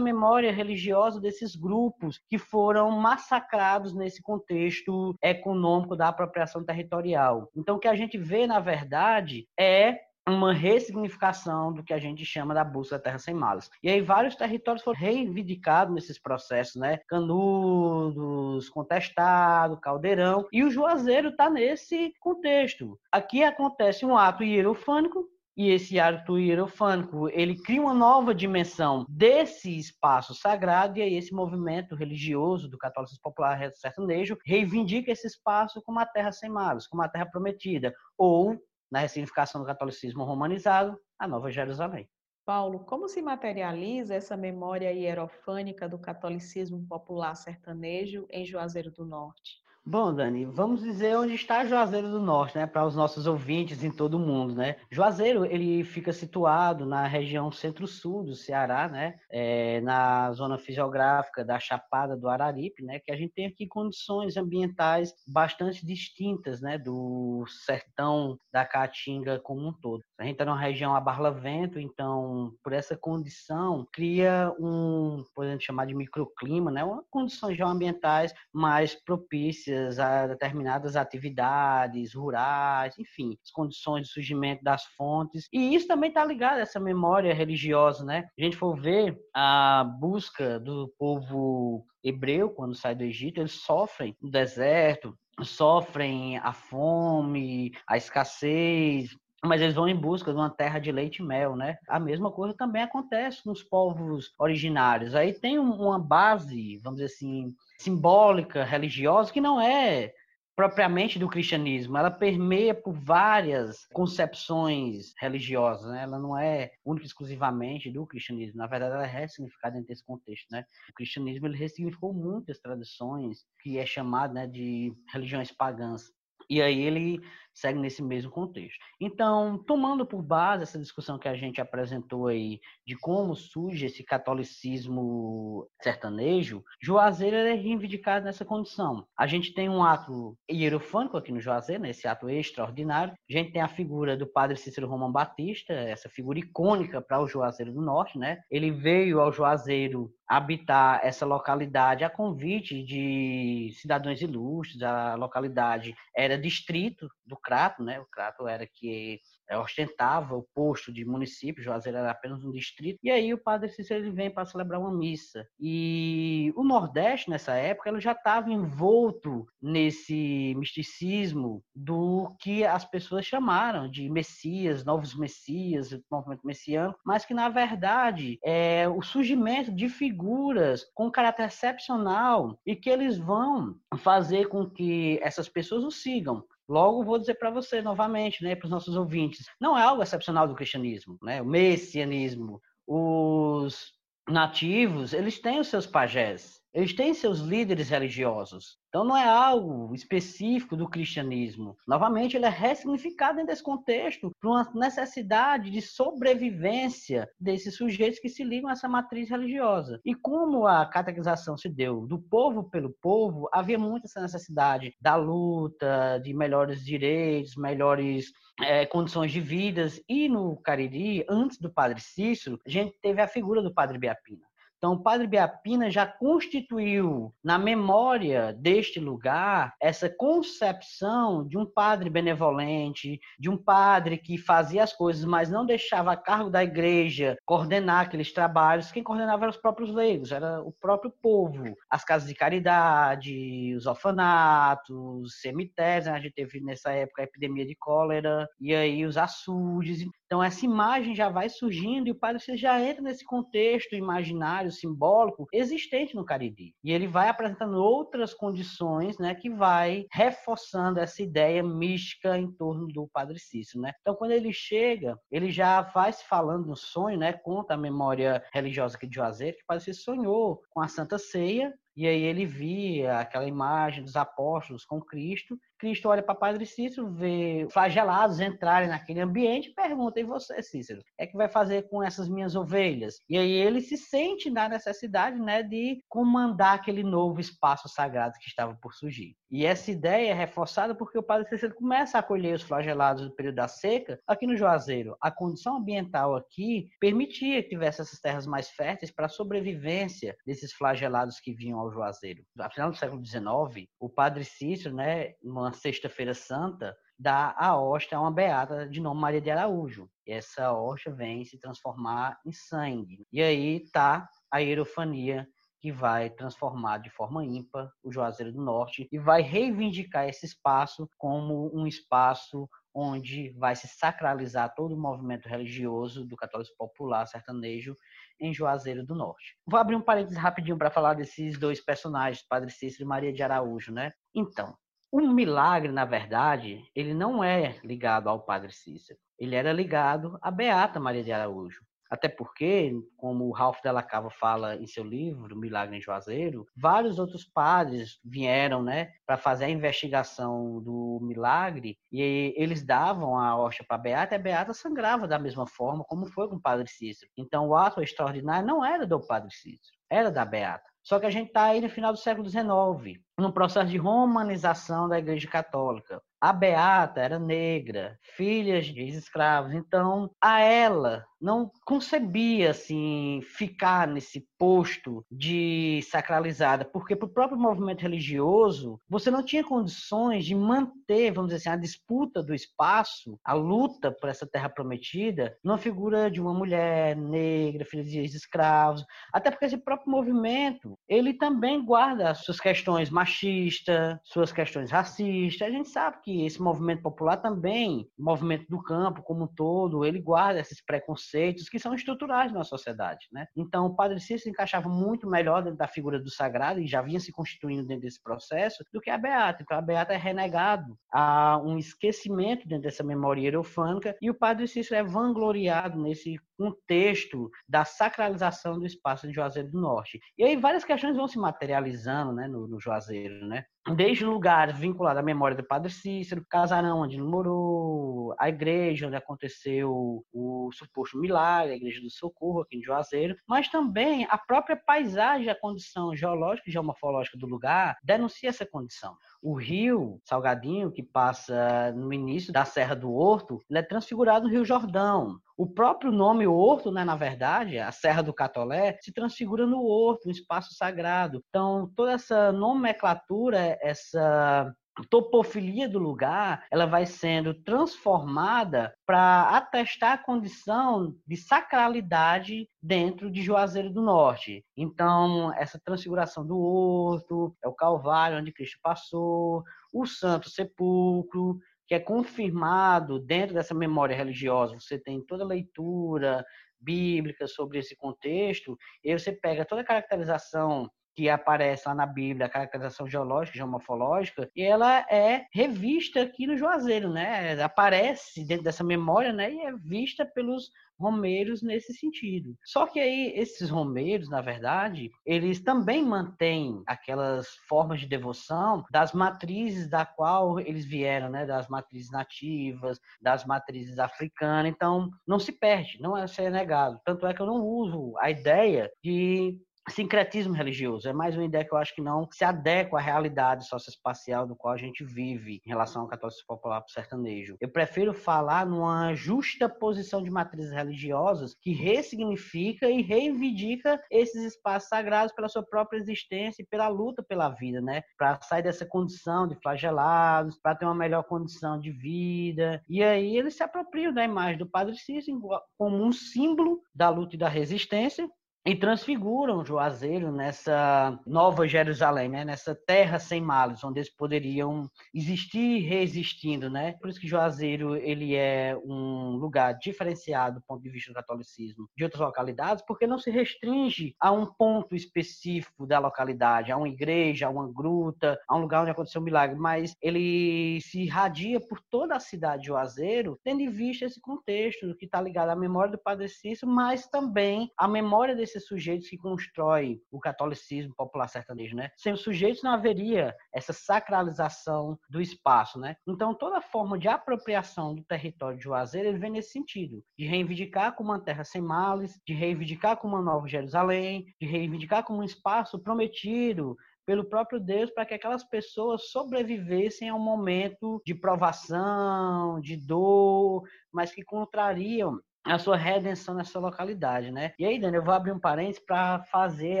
memória 0.00 0.52
religiosa 0.52 1.20
desses 1.20 1.54
grupos 1.54 2.18
que 2.28 2.38
foram 2.38 2.90
massacrados 2.90 3.94
nesse 3.94 4.22
contexto 4.22 5.11
econômico 5.22 5.96
da 5.96 6.08
apropriação 6.08 6.64
territorial. 6.64 7.50
Então, 7.56 7.76
o 7.76 7.78
que 7.78 7.88
a 7.88 7.94
gente 7.94 8.16
vê, 8.16 8.46
na 8.46 8.60
verdade, 8.60 9.46
é 9.58 10.00
uma 10.28 10.52
ressignificação 10.52 11.72
do 11.72 11.82
que 11.82 11.92
a 11.92 11.98
gente 11.98 12.24
chama 12.24 12.54
da 12.54 12.62
busca 12.62 12.96
da 12.96 13.02
terra 13.02 13.18
sem 13.18 13.34
malas. 13.34 13.68
E 13.82 13.90
aí 13.90 14.00
vários 14.00 14.36
territórios 14.36 14.84
foram 14.84 14.98
reivindicados 14.98 15.94
nesses 15.94 16.18
processos, 16.18 16.76
né? 16.76 16.98
Canudos, 17.08 18.68
Contestado, 18.68 19.80
Caldeirão, 19.80 20.46
e 20.52 20.62
o 20.62 20.70
Juazeiro 20.70 21.30
está 21.30 21.50
nesse 21.50 22.14
contexto. 22.20 22.98
Aqui 23.10 23.42
acontece 23.42 24.06
um 24.06 24.16
ato 24.16 24.44
hierofânico 24.44 25.26
e 25.56 25.70
esse 25.70 26.00
hábito 26.00 26.38
hierofânico, 26.38 27.28
ele 27.28 27.60
cria 27.60 27.82
uma 27.82 27.94
nova 27.94 28.34
dimensão 28.34 29.04
desse 29.08 29.76
espaço 29.76 30.34
sagrado, 30.34 30.98
e 30.98 31.02
aí 31.02 31.14
esse 31.14 31.34
movimento 31.34 31.94
religioso 31.94 32.68
do 32.68 32.78
catolicismo 32.78 33.22
popular 33.22 33.70
sertanejo 33.74 34.36
reivindica 34.46 35.12
esse 35.12 35.26
espaço 35.26 35.82
como 35.82 35.98
a 35.98 36.06
terra 36.06 36.32
sem 36.32 36.50
malos, 36.50 36.86
como 36.86 37.02
a 37.02 37.08
terra 37.08 37.26
prometida, 37.26 37.92
ou, 38.16 38.58
na 38.90 39.00
ressignificação 39.00 39.60
do 39.60 39.66
catolicismo 39.66 40.24
romanizado, 40.24 40.98
a 41.18 41.28
Nova 41.28 41.50
Jerusalém. 41.50 42.08
Paulo, 42.44 42.80
como 42.80 43.08
se 43.08 43.22
materializa 43.22 44.16
essa 44.16 44.36
memória 44.36 44.90
hierofânica 44.90 45.88
do 45.88 45.98
catolicismo 45.98 46.84
popular 46.88 47.36
sertanejo 47.36 48.26
em 48.30 48.44
Juazeiro 48.44 48.90
do 48.90 49.04
Norte? 49.04 49.61
Bom, 49.84 50.14
Dani, 50.14 50.44
vamos 50.46 50.80
dizer 50.80 51.16
onde 51.16 51.34
está 51.34 51.66
Juazeiro 51.66 52.08
do 52.08 52.20
Norte, 52.20 52.56
né, 52.56 52.68
para 52.68 52.86
os 52.86 52.94
nossos 52.94 53.26
ouvintes 53.26 53.82
em 53.82 53.90
todo 53.90 54.14
o 54.14 54.20
mundo, 54.20 54.54
né? 54.54 54.76
Juazeiro, 54.88 55.44
ele 55.44 55.82
fica 55.82 56.12
situado 56.12 56.86
na 56.86 57.04
região 57.08 57.50
centro-sul 57.50 58.22
do 58.22 58.36
Ceará, 58.36 58.88
né, 58.88 59.16
é, 59.28 59.80
na 59.80 60.30
zona 60.34 60.56
fisiográfica 60.56 61.44
da 61.44 61.58
Chapada 61.58 62.16
do 62.16 62.28
Araripe, 62.28 62.84
né, 62.84 63.00
que 63.00 63.10
a 63.10 63.16
gente 63.16 63.32
tem 63.34 63.46
aqui 63.46 63.66
condições 63.66 64.36
ambientais 64.36 65.12
bastante 65.26 65.84
distintas, 65.84 66.60
né, 66.60 66.78
do 66.78 67.44
sertão 67.66 68.38
da 68.52 68.64
Caatinga 68.64 69.40
como 69.40 69.66
um 69.66 69.72
todo. 69.72 70.04
A 70.22 70.24
gente 70.24 70.34
está 70.34 70.44
numa 70.44 70.56
região 70.56 70.94
a 70.94 71.00
barlavento, 71.00 71.80
então, 71.80 72.54
por 72.62 72.72
essa 72.72 72.96
condição, 72.96 73.84
cria 73.92 74.54
um, 74.56 75.24
podemos 75.34 75.64
chamar 75.64 75.84
de 75.84 75.96
microclima, 75.96 76.70
né, 76.70 76.84
uma 76.84 77.02
condições 77.10 77.56
geoambientais 77.56 78.32
mais 78.52 78.94
propícias 78.94 79.98
a 79.98 80.28
determinadas 80.28 80.94
atividades 80.94 82.14
rurais, 82.14 82.96
enfim, 83.00 83.36
as 83.44 83.50
condições 83.50 84.06
de 84.06 84.12
surgimento 84.12 84.62
das 84.62 84.84
fontes. 84.96 85.48
E 85.52 85.74
isso 85.74 85.88
também 85.88 86.10
está 86.10 86.24
ligado 86.24 86.58
a 86.58 86.62
essa 86.62 86.78
memória 86.78 87.34
religiosa, 87.34 88.04
né? 88.04 88.28
A 88.38 88.42
gente 88.44 88.56
for 88.56 88.80
ver 88.80 89.18
a 89.34 89.84
busca 89.98 90.60
do 90.60 90.94
povo 90.96 91.84
hebreu 92.04 92.48
quando 92.48 92.76
sai 92.76 92.94
do 92.94 93.02
Egito, 93.02 93.40
eles 93.40 93.60
sofrem 93.60 94.16
no 94.22 94.30
deserto, 94.30 95.18
sofrem 95.40 96.38
a 96.38 96.52
fome, 96.52 97.72
a 97.88 97.96
escassez, 97.96 99.16
mas 99.44 99.60
eles 99.60 99.74
vão 99.74 99.88
em 99.88 99.96
busca 99.96 100.30
de 100.30 100.36
uma 100.36 100.50
terra 100.50 100.78
de 100.78 100.92
leite 100.92 101.18
e 101.18 101.24
mel, 101.24 101.56
né? 101.56 101.76
A 101.88 101.98
mesma 101.98 102.30
coisa 102.30 102.54
também 102.54 102.82
acontece 102.82 103.44
nos 103.44 103.62
povos 103.62 104.32
originários. 104.38 105.14
Aí 105.14 105.32
tem 105.32 105.58
uma 105.58 105.98
base, 105.98 106.78
vamos 106.78 107.00
dizer 107.00 107.12
assim, 107.12 107.52
simbólica, 107.78 108.62
religiosa, 108.64 109.32
que 109.32 109.40
não 109.40 109.60
é 109.60 110.12
propriamente 110.54 111.18
do 111.18 111.28
cristianismo, 111.28 111.96
ela 111.96 112.10
permeia 112.10 112.74
por 112.74 112.92
várias 112.92 113.86
concepções 113.86 115.14
religiosas, 115.18 115.90
né? 115.90 116.02
ela 116.02 116.18
não 116.18 116.36
é 116.38 116.72
única 116.84 117.06
e 117.06 117.08
exclusivamente 117.08 117.90
do 117.90 118.06
cristianismo, 118.06 118.58
na 118.58 118.66
verdade 118.66 118.94
ela 118.94 119.04
é 119.04 119.08
ressignificada 119.08 119.74
dentro 119.74 119.88
desse 119.88 120.04
contexto. 120.04 120.46
Né? 120.52 120.64
O 120.90 120.92
cristianismo 120.92 121.46
ele 121.46 121.56
ressignificou 121.56 122.12
muitas 122.12 122.60
tradições 122.60 123.46
que 123.62 123.78
é 123.78 123.86
chamado 123.86 124.34
né, 124.34 124.46
de 124.46 124.94
religiões 125.10 125.50
pagãs, 125.50 126.12
e 126.50 126.60
aí 126.60 126.80
ele 126.82 127.20
segue 127.54 127.78
nesse 127.78 128.02
mesmo 128.02 128.30
contexto. 128.30 128.78
Então, 129.00 129.58
tomando 129.66 130.06
por 130.06 130.22
base 130.22 130.62
essa 130.62 130.78
discussão 130.78 131.18
que 131.18 131.28
a 131.28 131.34
gente 131.34 131.60
apresentou 131.60 132.26
aí 132.26 132.60
de 132.86 132.96
como 132.96 133.34
surge 133.34 133.86
esse 133.86 134.02
catolicismo 134.02 135.68
sertanejo, 135.82 136.64
Juazeiro 136.80 137.36
é 137.36 137.54
reivindicado 137.54 138.24
nessa 138.24 138.44
condição. 138.44 139.06
A 139.16 139.26
gente 139.26 139.54
tem 139.54 139.68
um 139.68 139.82
ato 139.82 140.36
hierofânico 140.50 141.16
aqui 141.16 141.32
no 141.32 141.40
Juazeiro, 141.40 141.82
né, 141.82 141.90
esse 141.90 142.08
ato 142.08 142.28
extraordinário. 142.28 143.14
A 143.28 143.32
gente 143.32 143.52
tem 143.52 143.62
a 143.62 143.68
figura 143.68 144.16
do 144.16 144.26
padre 144.26 144.56
Cícero 144.56 144.88
Romão 144.88 145.10
Batista, 145.10 145.72
essa 145.72 146.08
figura 146.08 146.38
icônica 146.38 147.00
para 147.00 147.20
o 147.20 147.26
Juazeiro 147.26 147.72
do 147.72 147.82
Norte, 147.82 148.18
né? 148.18 148.40
Ele 148.50 148.70
veio 148.70 149.20
ao 149.20 149.32
Juazeiro 149.32 150.12
habitar 150.36 151.00
essa 151.04 151.26
localidade 151.26 152.04
a 152.04 152.10
convite 152.10 152.82
de 152.82 153.70
cidadãos 153.74 154.22
ilustres. 154.22 154.82
A 154.82 155.14
localidade 155.14 155.94
era 156.16 156.38
distrito 156.38 157.06
do 157.26 157.36
Crato, 157.36 157.82
né? 157.82 158.00
O 158.00 158.06
Crato 158.06 158.48
era 158.48 158.66
que 158.66 159.20
ostentava 159.50 160.36
o 160.36 160.46
posto 160.54 160.92
de 160.92 161.04
município, 161.04 161.62
Juazeiro 161.62 161.98
era 161.98 162.10
apenas 162.10 162.44
um 162.44 162.50
distrito, 162.50 162.98
e 163.02 163.10
aí 163.10 163.32
o 163.32 163.38
padre 163.38 163.68
Cícero 163.68 164.04
ele 164.04 164.10
vem 164.10 164.30
para 164.30 164.46
celebrar 164.46 164.80
uma 164.80 164.92
missa. 164.92 165.46
E 165.58 166.52
o 166.56 166.64
Nordeste, 166.64 167.30
nessa 167.30 167.54
época, 167.54 167.90
ele 167.90 168.00
já 168.00 168.12
estava 168.12 168.50
envolto 168.50 169.46
nesse 169.60 170.54
misticismo 170.56 171.62
do 171.74 172.34
que 172.40 172.64
as 172.64 172.84
pessoas 172.84 173.26
chamaram 173.26 173.90
de 173.90 174.08
Messias, 174.08 174.84
novos 174.84 175.14
Messias, 175.14 175.96
movimento 176.10 176.46
messiânico, 176.46 176.98
mas 177.04 177.24
que, 177.24 177.34
na 177.34 177.48
verdade, 177.48 178.38
é 178.44 178.88
o 178.88 179.02
surgimento 179.02 179.72
de 179.72 179.88
figuras 179.88 180.84
com 180.94 181.10
caráter 181.10 181.46
excepcional 181.46 182.58
e 182.66 182.74
que 182.74 182.90
eles 182.90 183.18
vão 183.18 183.76
fazer 183.98 184.48
com 184.48 184.68
que 184.68 185.18
essas 185.22 185.48
pessoas 185.48 185.84
o 185.84 185.90
sigam. 185.90 186.44
Logo, 186.68 187.04
vou 187.04 187.18
dizer 187.18 187.34
para 187.34 187.50
você 187.50 187.82
novamente, 187.82 188.42
né, 188.42 188.54
para 188.54 188.66
os 188.66 188.70
nossos 188.70 188.96
ouvintes, 188.96 189.46
não 189.60 189.76
é 189.76 189.82
algo 189.82 190.02
excepcional 190.02 190.46
do 190.48 190.54
cristianismo, 190.54 191.18
né? 191.22 191.42
O 191.42 191.44
messianismo, 191.46 192.60
os 192.86 193.92
nativos, 194.28 195.12
eles 195.12 195.40
têm 195.40 195.60
os 195.60 195.68
seus 195.68 195.86
pajés, 195.86 196.61
eles 196.74 196.94
têm 196.94 197.12
seus 197.12 197.40
líderes 197.40 197.88
religiosos. 197.88 198.78
Então 198.88 199.04
não 199.04 199.16
é 199.16 199.26
algo 199.26 199.94
específico 199.94 200.76
do 200.76 200.88
cristianismo. 200.88 201.76
Novamente, 201.88 202.36
ele 202.36 202.44
é 202.44 202.50
ressignificado 202.50 203.36
dentro 203.36 203.50
desse 203.50 203.62
contexto 203.62 204.30
por 204.40 204.50
uma 204.50 204.70
necessidade 204.74 205.70
de 205.70 205.80
sobrevivência 205.80 207.28
desses 207.40 207.76
sujeitos 207.76 208.20
que 208.20 208.28
se 208.28 208.44
ligam 208.44 208.68
a 208.68 208.72
essa 208.72 208.88
matriz 208.88 209.30
religiosa. 209.30 210.00
E 210.04 210.14
como 210.14 210.66
a 210.66 210.84
catequização 210.84 211.56
se 211.56 211.68
deu 211.68 212.06
do 212.06 212.18
povo 212.18 212.64
pelo 212.64 212.90
povo, 213.00 213.48
havia 213.52 213.78
muito 213.78 214.04
essa 214.04 214.20
necessidade 214.20 214.94
da 215.00 215.16
luta, 215.16 216.18
de 216.22 216.34
melhores 216.34 216.84
direitos, 216.84 217.56
melhores 217.56 218.30
é, 218.60 218.84
condições 218.84 219.32
de 219.32 219.40
vidas. 219.40 220.02
E 220.08 220.28
no 220.28 220.56
Cariri, 220.56 221.24
antes 221.28 221.58
do 221.58 221.72
Padre 221.72 222.00
Cícero, 222.00 222.58
a 222.66 222.70
gente 222.70 222.94
teve 223.00 223.20
a 223.20 223.28
figura 223.28 223.62
do 223.62 223.72
Padre 223.72 223.98
Biapina. 223.98 224.51
Então, 224.82 224.94
o 224.94 225.00
Padre 225.00 225.28
Biapina 225.28 225.88
já 225.88 226.04
constituiu 226.04 227.32
na 227.40 227.56
memória 227.56 228.52
deste 228.52 228.98
lugar 228.98 229.76
essa 229.80 230.10
concepção 230.10 231.46
de 231.46 231.56
um 231.56 231.64
padre 231.64 232.10
benevolente, 232.10 233.20
de 233.38 233.48
um 233.48 233.56
padre 233.56 234.18
que 234.18 234.36
fazia 234.36 234.82
as 234.82 234.92
coisas, 234.92 235.24
mas 235.24 235.48
não 235.48 235.64
deixava 235.64 236.10
a 236.10 236.16
cargo 236.16 236.50
da 236.50 236.64
igreja 236.64 237.36
coordenar 237.46 238.06
aqueles 238.06 238.32
trabalhos. 238.32 238.90
Quem 238.90 239.04
coordenava 239.04 239.44
eram 239.44 239.52
os 239.52 239.56
próprios 239.56 239.94
leigos, 239.94 240.32
era 240.32 240.60
o 240.60 240.72
próprio 240.72 241.12
povo. 241.22 241.62
As 241.88 242.04
casas 242.04 242.26
de 242.26 242.34
caridade, 242.34 243.76
os 243.76 243.86
orfanatos, 243.86 244.90
os 244.90 245.40
cemitérios. 245.40 246.06
Né? 246.06 246.12
A 246.12 246.20
gente 246.20 246.34
teve 246.34 246.60
nessa 246.60 246.90
época 246.90 247.22
a 247.22 247.24
epidemia 247.24 247.64
de 247.64 247.76
cólera, 247.76 248.48
e 248.60 248.74
aí 248.74 249.06
os 249.06 249.16
açudes. 249.16 250.04
Então, 250.32 250.42
essa 250.42 250.64
imagem 250.64 251.14
já 251.14 251.28
vai 251.28 251.50
surgindo 251.50 252.08
e 252.08 252.10
o 252.10 252.18
padre 252.18 252.42
já 252.56 252.80
entra 252.80 253.02
nesse 253.02 253.22
contexto 253.22 253.94
imaginário, 253.94 254.72
simbólico, 254.72 255.46
existente 255.52 256.16
no 256.16 256.24
Cariri. 256.24 256.74
E 256.82 256.90
ele 256.90 257.06
vai 257.06 257.28
apresentando 257.28 257.74
outras 257.74 258.32
condições 258.32 259.18
né, 259.18 259.34
que 259.34 259.50
vai 259.50 260.06
reforçando 260.10 260.98
essa 261.00 261.22
ideia 261.22 261.62
mística 261.62 262.38
em 262.38 262.50
torno 262.50 262.88
do 262.88 263.06
padre 263.12 263.38
Cícero. 263.38 263.82
Né? 263.82 263.92
Então, 264.00 264.14
quando 264.14 264.30
ele 264.30 264.54
chega, 264.54 265.18
ele 265.30 265.50
já 265.50 265.82
vai 265.82 266.10
se 266.10 266.26
falando 266.26 266.64
no 266.64 266.76
sonho, 266.76 267.18
né, 267.18 267.34
conta 267.34 267.74
a 267.74 267.76
memória 267.76 268.42
religiosa 268.54 268.96
aqui 268.96 269.06
de 269.06 269.16
Juazeiro, 269.16 269.58
que 269.58 269.64
o 269.64 269.66
padre 269.66 269.84
Cícero 269.84 270.16
sonhou 270.16 270.62
com 270.70 270.80
a 270.80 270.88
Santa 270.88 271.18
Ceia, 271.18 271.74
e 271.94 272.06
aí 272.06 272.22
ele 272.22 272.46
via 272.46 273.18
aquela 273.18 273.46
imagem 273.46 274.02
dos 274.02 274.16
apóstolos 274.16 274.84
com 274.84 274.98
Cristo 274.98 275.58
Cristo 275.82 276.08
olha 276.08 276.22
para 276.22 276.36
Padre 276.36 276.64
Cícero, 276.64 277.10
vê 277.10 277.66
flagelados 277.72 278.38
entrarem 278.38 278.88
naquele 278.88 279.18
ambiente 279.18 279.70
e 279.70 279.74
pergunta: 279.74 280.20
e 280.20 280.22
você, 280.22 280.62
Cícero, 280.62 281.02
é 281.18 281.26
que 281.26 281.36
vai 281.36 281.48
fazer 281.48 281.88
com 281.88 282.00
essas 282.00 282.28
minhas 282.28 282.54
ovelhas? 282.54 283.16
E 283.28 283.36
aí 283.36 283.50
ele 283.50 283.80
se 283.80 283.96
sente 283.96 284.48
na 284.48 284.68
necessidade 284.68 285.40
né, 285.40 285.60
de 285.60 286.00
comandar 286.08 286.76
aquele 286.76 287.02
novo 287.02 287.40
espaço 287.40 287.88
sagrado 287.88 288.38
que 288.40 288.48
estava 288.48 288.78
por 288.80 288.94
surgir. 288.94 289.34
E 289.50 289.66
essa 289.66 289.90
ideia 289.90 290.30
é 290.30 290.32
reforçada 290.32 290.94
porque 290.94 291.18
o 291.18 291.22
Padre 291.22 291.48
Cícero 291.48 291.74
começa 291.74 292.16
a 292.16 292.20
acolher 292.20 292.54
os 292.54 292.62
flagelados 292.62 293.24
do 293.24 293.34
período 293.34 293.56
da 293.56 293.66
seca 293.66 294.20
aqui 294.24 294.46
no 294.46 294.56
Juazeiro. 294.56 295.16
A 295.20 295.32
condição 295.32 295.78
ambiental 295.78 296.36
aqui 296.36 296.88
permitia 297.00 297.60
que 297.60 297.70
tivesse 297.70 298.00
essas 298.00 298.20
terras 298.20 298.46
mais 298.46 298.70
férteis 298.70 299.10
para 299.10 299.26
a 299.26 299.28
sobrevivência 299.28 300.36
desses 300.46 300.72
flagelados 300.72 301.40
que 301.40 301.52
vinham 301.52 301.80
ao 301.80 301.90
Juazeiro. 301.90 302.44
No 302.54 302.70
final 302.70 302.90
do 302.90 302.96
século 302.96 303.22
XIX, 303.22 303.88
o 303.98 304.08
Padre 304.08 304.44
Cícero, 304.44 304.94
né, 304.94 305.32
numa 305.42 305.71
Sexta-feira 305.72 306.34
Santa, 306.34 306.96
dá 307.18 307.54
a 307.56 307.76
hóstia 307.76 308.18
a 308.18 308.20
uma 308.20 308.32
beata 308.32 308.88
de 308.88 309.00
nome 309.00 309.20
Maria 309.20 309.40
de 309.40 309.50
Araújo. 309.50 310.08
E 310.26 310.32
essa 310.32 310.72
hóstia 310.72 311.12
vem 311.12 311.44
se 311.44 311.58
transformar 311.58 312.38
em 312.44 312.52
sangue. 312.52 313.26
E 313.32 313.42
aí 313.42 313.88
tá 313.92 314.28
a 314.50 314.58
hierofania 314.58 315.46
que 315.82 315.90
vai 315.90 316.30
transformar 316.30 316.98
de 316.98 317.10
forma 317.10 317.44
ímpar 317.44 317.90
o 318.04 318.12
Juazeiro 318.12 318.52
do 318.52 318.62
Norte 318.62 319.08
e 319.10 319.18
vai 319.18 319.42
reivindicar 319.42 320.28
esse 320.28 320.46
espaço 320.46 321.10
como 321.18 321.76
um 321.76 321.88
espaço 321.88 322.68
onde 322.94 323.50
vai 323.58 323.74
se 323.74 323.88
sacralizar 323.88 324.74
todo 324.76 324.94
o 324.94 325.00
movimento 325.00 325.48
religioso 325.48 326.24
do 326.24 326.36
católico 326.36 326.72
popular 326.78 327.26
sertanejo 327.26 327.96
em 328.40 328.54
Juazeiro 328.54 329.04
do 329.04 329.14
Norte. 329.14 329.56
Vou 329.66 329.78
abrir 329.78 329.96
um 329.96 330.02
parênteses 330.02 330.38
rapidinho 330.38 330.78
para 330.78 330.90
falar 330.90 331.14
desses 331.14 331.58
dois 331.58 331.84
personagens, 331.84 332.46
Padre 332.46 332.70
Cícero 332.70 333.02
e 333.02 333.06
Maria 333.06 333.32
de 333.32 333.42
Araújo, 333.42 333.92
né? 333.92 334.12
Então, 334.32 334.76
o 335.12 335.20
milagre, 335.20 335.92
na 335.92 336.06
verdade, 336.06 336.82
ele 336.94 337.12
não 337.12 337.44
é 337.44 337.78
ligado 337.84 338.28
ao 338.28 338.42
Padre 338.42 338.72
Cícero. 338.72 339.18
Ele 339.38 339.54
era 339.54 339.70
ligado 339.70 340.38
à 340.40 340.50
Beata 340.50 340.98
Maria 340.98 341.22
de 341.22 341.30
Araújo. 341.30 341.82
Até 342.10 342.28
porque, 342.28 342.92
como 343.16 343.46
o 343.46 343.52
Ralph 343.52 343.80
Della 343.82 344.02
Cava 344.02 344.30
fala 344.30 344.76
em 344.76 344.86
seu 344.86 345.02
livro, 345.02 345.56
Milagre 345.56 345.96
em 345.96 346.00
Juazeiro, 346.00 346.66
vários 346.76 347.18
outros 347.18 347.44
padres 347.44 348.18
vieram 348.22 348.82
né, 348.82 349.12
para 349.26 349.38
fazer 349.38 349.64
a 349.66 349.70
investigação 349.70 350.80
do 350.82 351.18
milagre 351.22 351.98
e 352.10 352.54
eles 352.56 352.84
davam 352.84 353.38
a 353.38 353.56
hóstia 353.56 353.84
para 353.88 353.96
a 353.96 354.00
Beata 354.00 354.34
e 354.34 354.36
a 354.36 354.42
Beata 354.42 354.74
sangrava 354.74 355.26
da 355.26 355.38
mesma 355.38 355.66
forma 355.66 356.04
como 356.04 356.26
foi 356.26 356.48
com 356.48 356.56
o 356.56 356.60
Padre 356.60 356.86
Cícero. 356.86 357.30
Então, 357.36 357.68
o 357.68 357.74
ato 357.74 358.02
extraordinário 358.02 358.66
não 358.66 358.84
era 358.84 359.06
do 359.06 359.18
Padre 359.26 359.50
Cícero, 359.50 359.96
era 360.10 360.30
da 360.30 360.44
Beata. 360.44 360.91
Só 361.02 361.18
que 361.18 361.26
a 361.26 361.30
gente 361.30 361.48
está 361.48 361.64
aí 361.64 361.80
no 361.80 361.88
final 361.88 362.12
do 362.12 362.18
século 362.18 362.48
XIX, 362.48 363.20
no 363.38 363.52
processo 363.52 363.90
de 363.90 363.96
romanização 363.96 365.08
da 365.08 365.18
Igreja 365.18 365.48
Católica. 365.48 366.22
A 366.40 366.52
Beata 366.52 367.20
era 367.20 367.38
negra, 367.38 368.18
filha 368.36 368.80
de 368.80 369.02
escravos, 369.02 369.72
então 369.72 370.30
a 370.40 370.60
ela 370.60 371.24
não 371.42 371.70
concebia 371.84 372.70
assim 372.70 373.40
ficar 373.42 374.06
nesse 374.06 374.46
posto 374.56 375.26
de 375.30 376.00
sacralizada, 376.08 376.84
porque 376.84 377.16
para 377.16 377.26
o 377.26 377.32
próprio 377.32 377.58
movimento 377.58 378.02
religioso 378.02 379.00
você 379.08 379.30
não 379.30 379.42
tinha 379.42 379.64
condições 379.64 380.44
de 380.44 380.54
manter, 380.54 381.32
vamos 381.32 381.50
dizer 381.52 381.68
assim, 381.68 381.76
a 381.76 381.80
disputa 381.80 382.42
do 382.42 382.54
espaço, 382.54 383.38
a 383.44 383.52
luta 383.52 384.12
por 384.12 384.28
essa 384.28 384.46
terra 384.46 384.68
prometida, 384.68 385.56
numa 385.64 385.76
figura 385.78 386.30
de 386.30 386.40
uma 386.40 386.54
mulher 386.54 387.16
negra, 387.16 387.84
filha 387.84 388.04
de 388.04 388.20
escravos, 388.20 389.04
até 389.32 389.50
porque 389.50 389.64
esse 389.64 389.76
próprio 389.76 390.10
movimento 390.10 390.96
ele 391.08 391.34
também 391.34 391.84
guarda 391.84 392.34
suas 392.34 392.60
questões 392.60 393.10
machistas, 393.10 394.16
suas 394.22 394.52
questões 394.52 394.90
racistas. 394.92 395.66
A 395.66 395.70
gente 395.70 395.88
sabe 395.88 396.18
que 396.22 396.46
esse 396.46 396.62
movimento 396.62 397.02
popular 397.02 397.38
também, 397.38 398.08
o 398.16 398.22
movimento 398.22 398.66
do 398.68 398.80
campo 398.80 399.22
como 399.22 399.44
um 399.44 399.48
todo, 399.48 400.04
ele 400.04 400.20
guarda 400.20 400.60
esses 400.60 400.80
preconceitos 400.84 401.31
conceitos 401.32 401.68
que 401.68 401.78
são 401.78 401.94
estruturais 401.94 402.52
na 402.52 402.62
sociedade. 402.62 403.26
Né? 403.32 403.46
Então, 403.56 403.86
o 403.86 403.96
Padre 403.96 404.20
Cícero 404.20 404.50
encaixava 404.50 404.88
muito 404.88 405.28
melhor 405.28 405.62
dentro 405.62 405.78
da 405.78 405.88
figura 405.88 406.20
do 406.20 406.30
sagrado 406.30 406.80
e 406.80 406.86
já 406.86 407.00
vinha 407.00 407.18
se 407.18 407.32
constituindo 407.32 407.86
dentro 407.86 408.02
desse 408.02 408.22
processo 408.22 408.84
do 408.92 409.00
que 409.00 409.10
a 409.10 409.16
Beata. 409.16 409.62
Então, 409.62 409.76
a 409.76 409.82
Beata 409.82 410.12
é 410.12 410.16
renegado 410.16 410.96
a 411.10 411.58
um 411.64 411.78
esquecimento 411.78 412.68
dentro 412.68 412.84
dessa 412.84 413.02
memória 413.02 413.40
hierofânica 413.40 414.16
e 414.20 414.30
o 414.30 414.34
Padre 414.34 414.68
Cícero 414.68 415.00
é 415.00 415.02
vangloriado 415.02 416.00
nesse 416.00 416.38
contexto 416.62 417.50
da 417.68 417.84
sacralização 417.84 418.78
do 418.78 418.86
espaço 418.86 419.26
de 419.26 419.34
Juazeiro 419.34 419.70
do 419.70 419.80
Norte. 419.80 420.20
E 420.38 420.44
aí 420.44 420.56
várias 420.56 420.84
questões 420.84 421.16
vão 421.16 421.26
se 421.26 421.38
materializando 421.38 422.32
né, 422.32 422.46
no, 422.46 422.68
no 422.68 422.80
Juazeiro, 422.80 423.46
né? 423.46 423.64
desde 423.96 424.24
lugares 424.24 424.78
vinculados 424.78 425.18
à 425.18 425.22
memória 425.22 425.56
do 425.56 425.66
Padre 425.66 425.90
Cícero, 425.90 426.46
casarão 426.48 427.00
onde 427.00 427.16
ele 427.16 427.24
morou, 427.24 428.34
a 428.38 428.48
igreja 428.48 429.08
onde 429.08 429.16
aconteceu 429.16 430.24
o 430.32 430.70
suposto 430.72 431.18
milagre, 431.18 431.72
a 431.72 431.76
igreja 431.76 432.00
do 432.00 432.10
Socorro 432.10 432.60
aqui 432.60 432.78
em 432.78 432.82
Juazeiro, 432.82 433.36
mas 433.46 433.68
também 433.68 434.26
a 434.30 434.38
própria 434.38 434.76
paisagem, 434.76 435.48
a 435.48 435.58
condição 435.58 436.14
geológica 436.14 436.68
e 436.68 436.72
geomorfológica 436.72 437.36
do 437.36 437.46
lugar 437.46 437.96
denuncia 438.04 438.50
essa 438.50 438.64
condição. 438.64 439.16
O 439.42 439.54
rio 439.54 440.20
Salgadinho, 440.24 440.92
que 440.92 441.02
passa 441.02 441.92
no 441.92 442.12
início 442.12 442.52
da 442.52 442.64
Serra 442.64 442.94
do 442.94 443.12
Horto, 443.12 443.58
ele 443.68 443.80
é 443.80 443.82
transfigurado 443.82 444.46
no 444.46 444.52
Rio 444.52 444.64
Jordão. 444.64 445.38
O 445.62 445.66
próprio 445.68 446.10
nome 446.10 446.44
Horto, 446.44 446.90
né, 446.90 447.04
na 447.04 447.14
verdade, 447.14 447.78
a 447.78 447.92
Serra 447.92 448.20
do 448.20 448.34
Catolé, 448.34 448.98
se 449.00 449.12
transfigura 449.12 449.64
no 449.64 449.80
Horto, 449.84 450.28
um 450.28 450.32
espaço 450.32 450.74
sagrado. 450.74 451.40
Então, 451.48 451.88
toda 451.94 452.10
essa 452.10 452.50
nomenclatura, 452.50 453.78
essa 453.80 454.74
topofilia 455.08 455.88
do 455.88 456.00
lugar, 456.00 456.66
ela 456.68 456.84
vai 456.84 457.06
sendo 457.06 457.54
transformada 457.54 458.92
para 459.06 459.56
atestar 459.56 460.14
a 460.14 460.18
condição 460.18 461.14
de 461.24 461.36
sacralidade 461.36 462.68
dentro 462.82 463.30
de 463.30 463.40
Juazeiro 463.40 463.88
do 463.88 464.02
Norte. 464.02 464.64
Então, 464.76 465.54
essa 465.54 465.80
transfiguração 465.84 466.44
do 466.44 466.58
horto, 466.58 467.54
é 467.62 467.68
o 467.68 467.72
Calvário 467.72 468.38
onde 468.38 468.52
Cristo 468.52 468.80
passou, 468.82 469.62
o 469.92 470.06
Santo 470.06 470.50
Sepulcro, 470.50 471.58
que 471.92 471.96
é 471.96 472.00
confirmado 472.00 473.18
dentro 473.18 473.52
dessa 473.52 473.74
memória 473.74 474.16
religiosa. 474.16 474.80
Você 474.80 474.98
tem 474.98 475.20
toda 475.20 475.44
a 475.44 475.46
leitura 475.46 476.42
bíblicas 476.80 477.52
sobre 477.52 477.80
esse 477.80 477.94
contexto, 477.94 478.78
e 479.04 479.10
aí 479.10 479.18
você 479.18 479.30
pega 479.30 479.62
toda 479.62 479.82
a 479.82 479.84
caracterização 479.84 480.90
que 481.14 481.28
aparece 481.28 481.88
lá 481.88 481.94
na 481.94 482.06
Bíblia, 482.06 482.46
a 482.46 482.50
caracterização 482.50 483.08
geológica, 483.08 483.56
geomorfológica, 483.56 484.48
e 484.54 484.62
ela 484.62 485.00
é 485.10 485.46
revista 485.52 486.22
aqui 486.22 486.46
no 486.46 486.56
Juazeiro, 486.56 487.10
né? 487.10 487.60
Aparece 487.62 488.44
dentro 488.44 488.64
dessa 488.64 488.84
memória, 488.84 489.32
né? 489.32 489.52
E 489.52 489.60
é 489.60 489.72
vista 489.72 490.24
pelos 490.24 490.70
romeiros 490.98 491.62
nesse 491.62 491.92
sentido. 491.94 492.56
Só 492.64 492.86
que 492.86 493.00
aí 493.00 493.32
esses 493.34 493.68
romeiros, 493.68 494.30
na 494.30 494.40
verdade, 494.40 495.10
eles 495.26 495.60
também 495.60 496.04
mantêm 496.04 496.82
aquelas 496.86 497.48
formas 497.68 498.00
de 498.00 498.06
devoção 498.06 498.84
das 498.90 499.12
matrizes 499.12 499.88
da 499.88 500.06
qual 500.06 500.60
eles 500.60 500.84
vieram, 500.84 501.28
né? 501.28 501.44
Das 501.44 501.68
matrizes 501.68 502.10
nativas, 502.10 503.00
das 503.20 503.44
matrizes 503.44 503.98
africanas. 503.98 504.72
Então, 504.72 505.10
não 505.26 505.38
se 505.38 505.52
perde, 505.52 506.00
não 506.00 506.16
é 506.16 506.26
ser 506.26 506.50
negado. 506.50 507.00
Tanto 507.04 507.26
é 507.26 507.34
que 507.34 507.42
eu 507.42 507.46
não 507.46 507.66
uso 507.66 508.14
a 508.18 508.30
ideia 508.30 508.90
de 509.02 509.58
sincretismo 509.88 510.54
religioso. 510.54 511.08
É 511.08 511.12
mais 511.12 511.34
uma 511.34 511.44
ideia 511.44 511.64
que 511.64 511.72
eu 511.72 511.78
acho 511.78 511.94
que 511.94 512.00
não 512.00 512.28
se 512.30 512.44
adequa 512.44 512.98
à 512.98 513.00
realidade 513.00 513.66
socioespacial 513.66 514.46
do 514.46 514.54
qual 514.54 514.74
a 514.74 514.76
gente 514.78 515.04
vive 515.04 515.60
em 515.66 515.68
relação 515.68 516.02
ao 516.02 516.08
catolicismo 516.08 516.46
popular 516.46 516.80
para 516.80 516.88
o 516.88 516.92
sertanejo. 516.92 517.56
Eu 517.60 517.68
prefiro 517.68 518.14
falar 518.14 518.66
numa 518.66 519.14
justa 519.14 519.68
posição 519.68 520.22
de 520.22 520.30
matrizes 520.30 520.72
religiosas 520.72 521.54
que 521.60 521.72
ressignifica 521.72 522.88
e 522.88 523.02
reivindica 523.02 524.00
esses 524.10 524.44
espaços 524.44 524.88
sagrados 524.88 525.34
pela 525.34 525.48
sua 525.48 525.62
própria 525.62 525.98
existência 525.98 526.62
e 526.62 526.66
pela 526.66 526.88
luta 526.88 527.22
pela 527.22 527.48
vida, 527.48 527.80
né? 527.80 528.02
Para 528.16 528.40
sair 528.42 528.62
dessa 528.62 528.86
condição 528.86 529.46
de 529.46 529.56
flagelados, 529.56 530.58
para 530.62 530.74
ter 530.74 530.84
uma 530.84 530.94
melhor 530.94 531.24
condição 531.24 531.78
de 531.78 531.90
vida. 531.90 532.82
E 532.88 533.02
aí 533.02 533.36
eles 533.36 533.54
se 533.54 533.62
apropriam 533.62 534.12
da 534.12 534.24
imagem 534.24 534.58
do 534.58 534.68
Padre 534.68 534.96
Cícero 534.96 535.40
como 535.76 535.96
um 535.96 536.12
símbolo 536.12 536.80
da 536.94 537.08
luta 537.08 537.34
e 537.34 537.38
da 537.38 537.48
resistência 537.48 538.28
e 538.64 538.76
transfiguram 538.76 539.64
Juazeiro 539.64 540.30
nessa 540.30 541.18
nova 541.26 541.66
Jerusalém, 541.66 542.28
né? 542.28 542.44
nessa 542.44 542.74
terra 542.74 543.18
sem 543.18 543.40
males, 543.40 543.82
onde 543.82 543.98
eles 543.98 544.14
poderiam 544.14 544.88
existir 545.12 545.80
resistindo, 545.80 546.70
né? 546.70 546.92
Por 547.00 547.08
isso 547.10 547.20
que 547.20 547.26
Juazeiro 547.26 547.96
ele 547.96 548.36
é 548.36 548.76
um 548.84 549.36
lugar 549.36 549.72
diferenciado 549.78 550.60
do 550.60 550.66
ponto 550.66 550.82
de 550.82 550.90
vista 550.90 551.10
do 551.10 551.14
catolicismo 551.14 551.88
de 551.96 552.04
outras 552.04 552.20
localidades, 552.20 552.84
porque 552.86 553.06
não 553.06 553.18
se 553.18 553.30
restringe 553.30 554.14
a 554.20 554.30
um 554.30 554.46
ponto 554.46 554.94
específico 554.94 555.86
da 555.86 555.98
localidade, 555.98 556.70
a 556.70 556.76
uma 556.76 556.88
igreja, 556.88 557.46
a 557.46 557.50
uma 557.50 557.70
gruta, 557.70 558.38
a 558.48 558.56
um 558.56 558.60
lugar 558.60 558.82
onde 558.82 558.90
aconteceu 558.92 559.20
um 559.20 559.24
milagre, 559.24 559.56
mas 559.58 559.94
ele 560.00 560.80
se 560.82 561.02
irradia 561.02 561.60
por 561.60 561.80
toda 561.90 562.14
a 562.14 562.20
cidade 562.20 562.62
de 562.62 562.68
Juazeiro, 562.68 563.38
tendo 563.42 563.60
em 563.60 563.68
vista 563.68 564.04
esse 564.04 564.20
contexto 564.20 564.94
que 564.96 565.06
está 565.06 565.20
ligado 565.20 565.50
à 565.50 565.56
memória 565.56 565.92
do 565.92 565.98
Padre 565.98 566.28
Cícero, 566.28 566.70
mas 566.70 567.08
também 567.08 567.70
à 567.76 567.88
memória 567.88 568.36
desse 568.36 568.51
esses 568.52 568.66
sujeitos 568.66 569.08
que 569.08 569.16
constroem 569.16 570.00
o 570.10 570.20
catolicismo 570.20 570.94
popular 570.94 571.28
sertanejo, 571.28 571.74
né? 571.74 571.90
Sem 571.96 572.12
os 572.12 572.20
sujeitos 572.20 572.62
não 572.62 572.72
haveria 572.72 573.34
essa 573.54 573.72
sacralização 573.72 574.98
do 575.08 575.20
espaço, 575.20 575.78
né? 575.78 575.96
Então 576.06 576.34
toda 576.34 576.60
forma 576.60 576.98
de 576.98 577.08
apropriação 577.08 577.94
do 577.94 578.04
território 578.04 578.58
de 578.58 578.64
Juazeiro 578.64 579.08
ele 579.08 579.18
vem 579.18 579.30
nesse 579.30 579.50
sentido, 579.50 580.02
de 580.18 580.26
reivindicar 580.26 580.94
como 580.94 581.10
uma 581.10 581.20
terra 581.20 581.44
sem 581.44 581.60
males, 581.60 582.20
de 582.26 582.34
reivindicar 582.34 582.96
como 582.96 583.16
uma 583.16 583.22
nova 583.22 583.48
Jerusalém, 583.48 584.26
de 584.40 584.46
reivindicar 584.46 585.04
como 585.04 585.20
um 585.20 585.24
espaço 585.24 585.78
prometido 585.78 586.76
pelo 587.04 587.24
próprio 587.24 587.58
Deus 587.58 587.90
para 587.90 588.06
que 588.06 588.14
aquelas 588.14 588.44
pessoas 588.44 589.10
sobrevivessem 589.10 590.08
a 590.08 590.14
um 590.14 590.20
momento 590.20 591.02
de 591.04 591.14
provação, 591.14 592.60
de 592.60 592.76
dor, 592.76 593.64
mas 593.92 594.12
que 594.12 594.22
contrariam 594.22 595.20
a 595.44 595.58
sua 595.58 595.76
redenção 595.76 596.34
nessa 596.34 596.58
localidade, 596.58 597.30
né? 597.30 597.52
E 597.58 597.64
aí, 597.64 597.80
Dani, 597.80 597.96
eu 597.96 598.04
vou 598.04 598.14
abrir 598.14 598.32
um 598.32 598.38
parênteses 598.38 598.82
para 598.84 599.22
fazer 599.24 599.80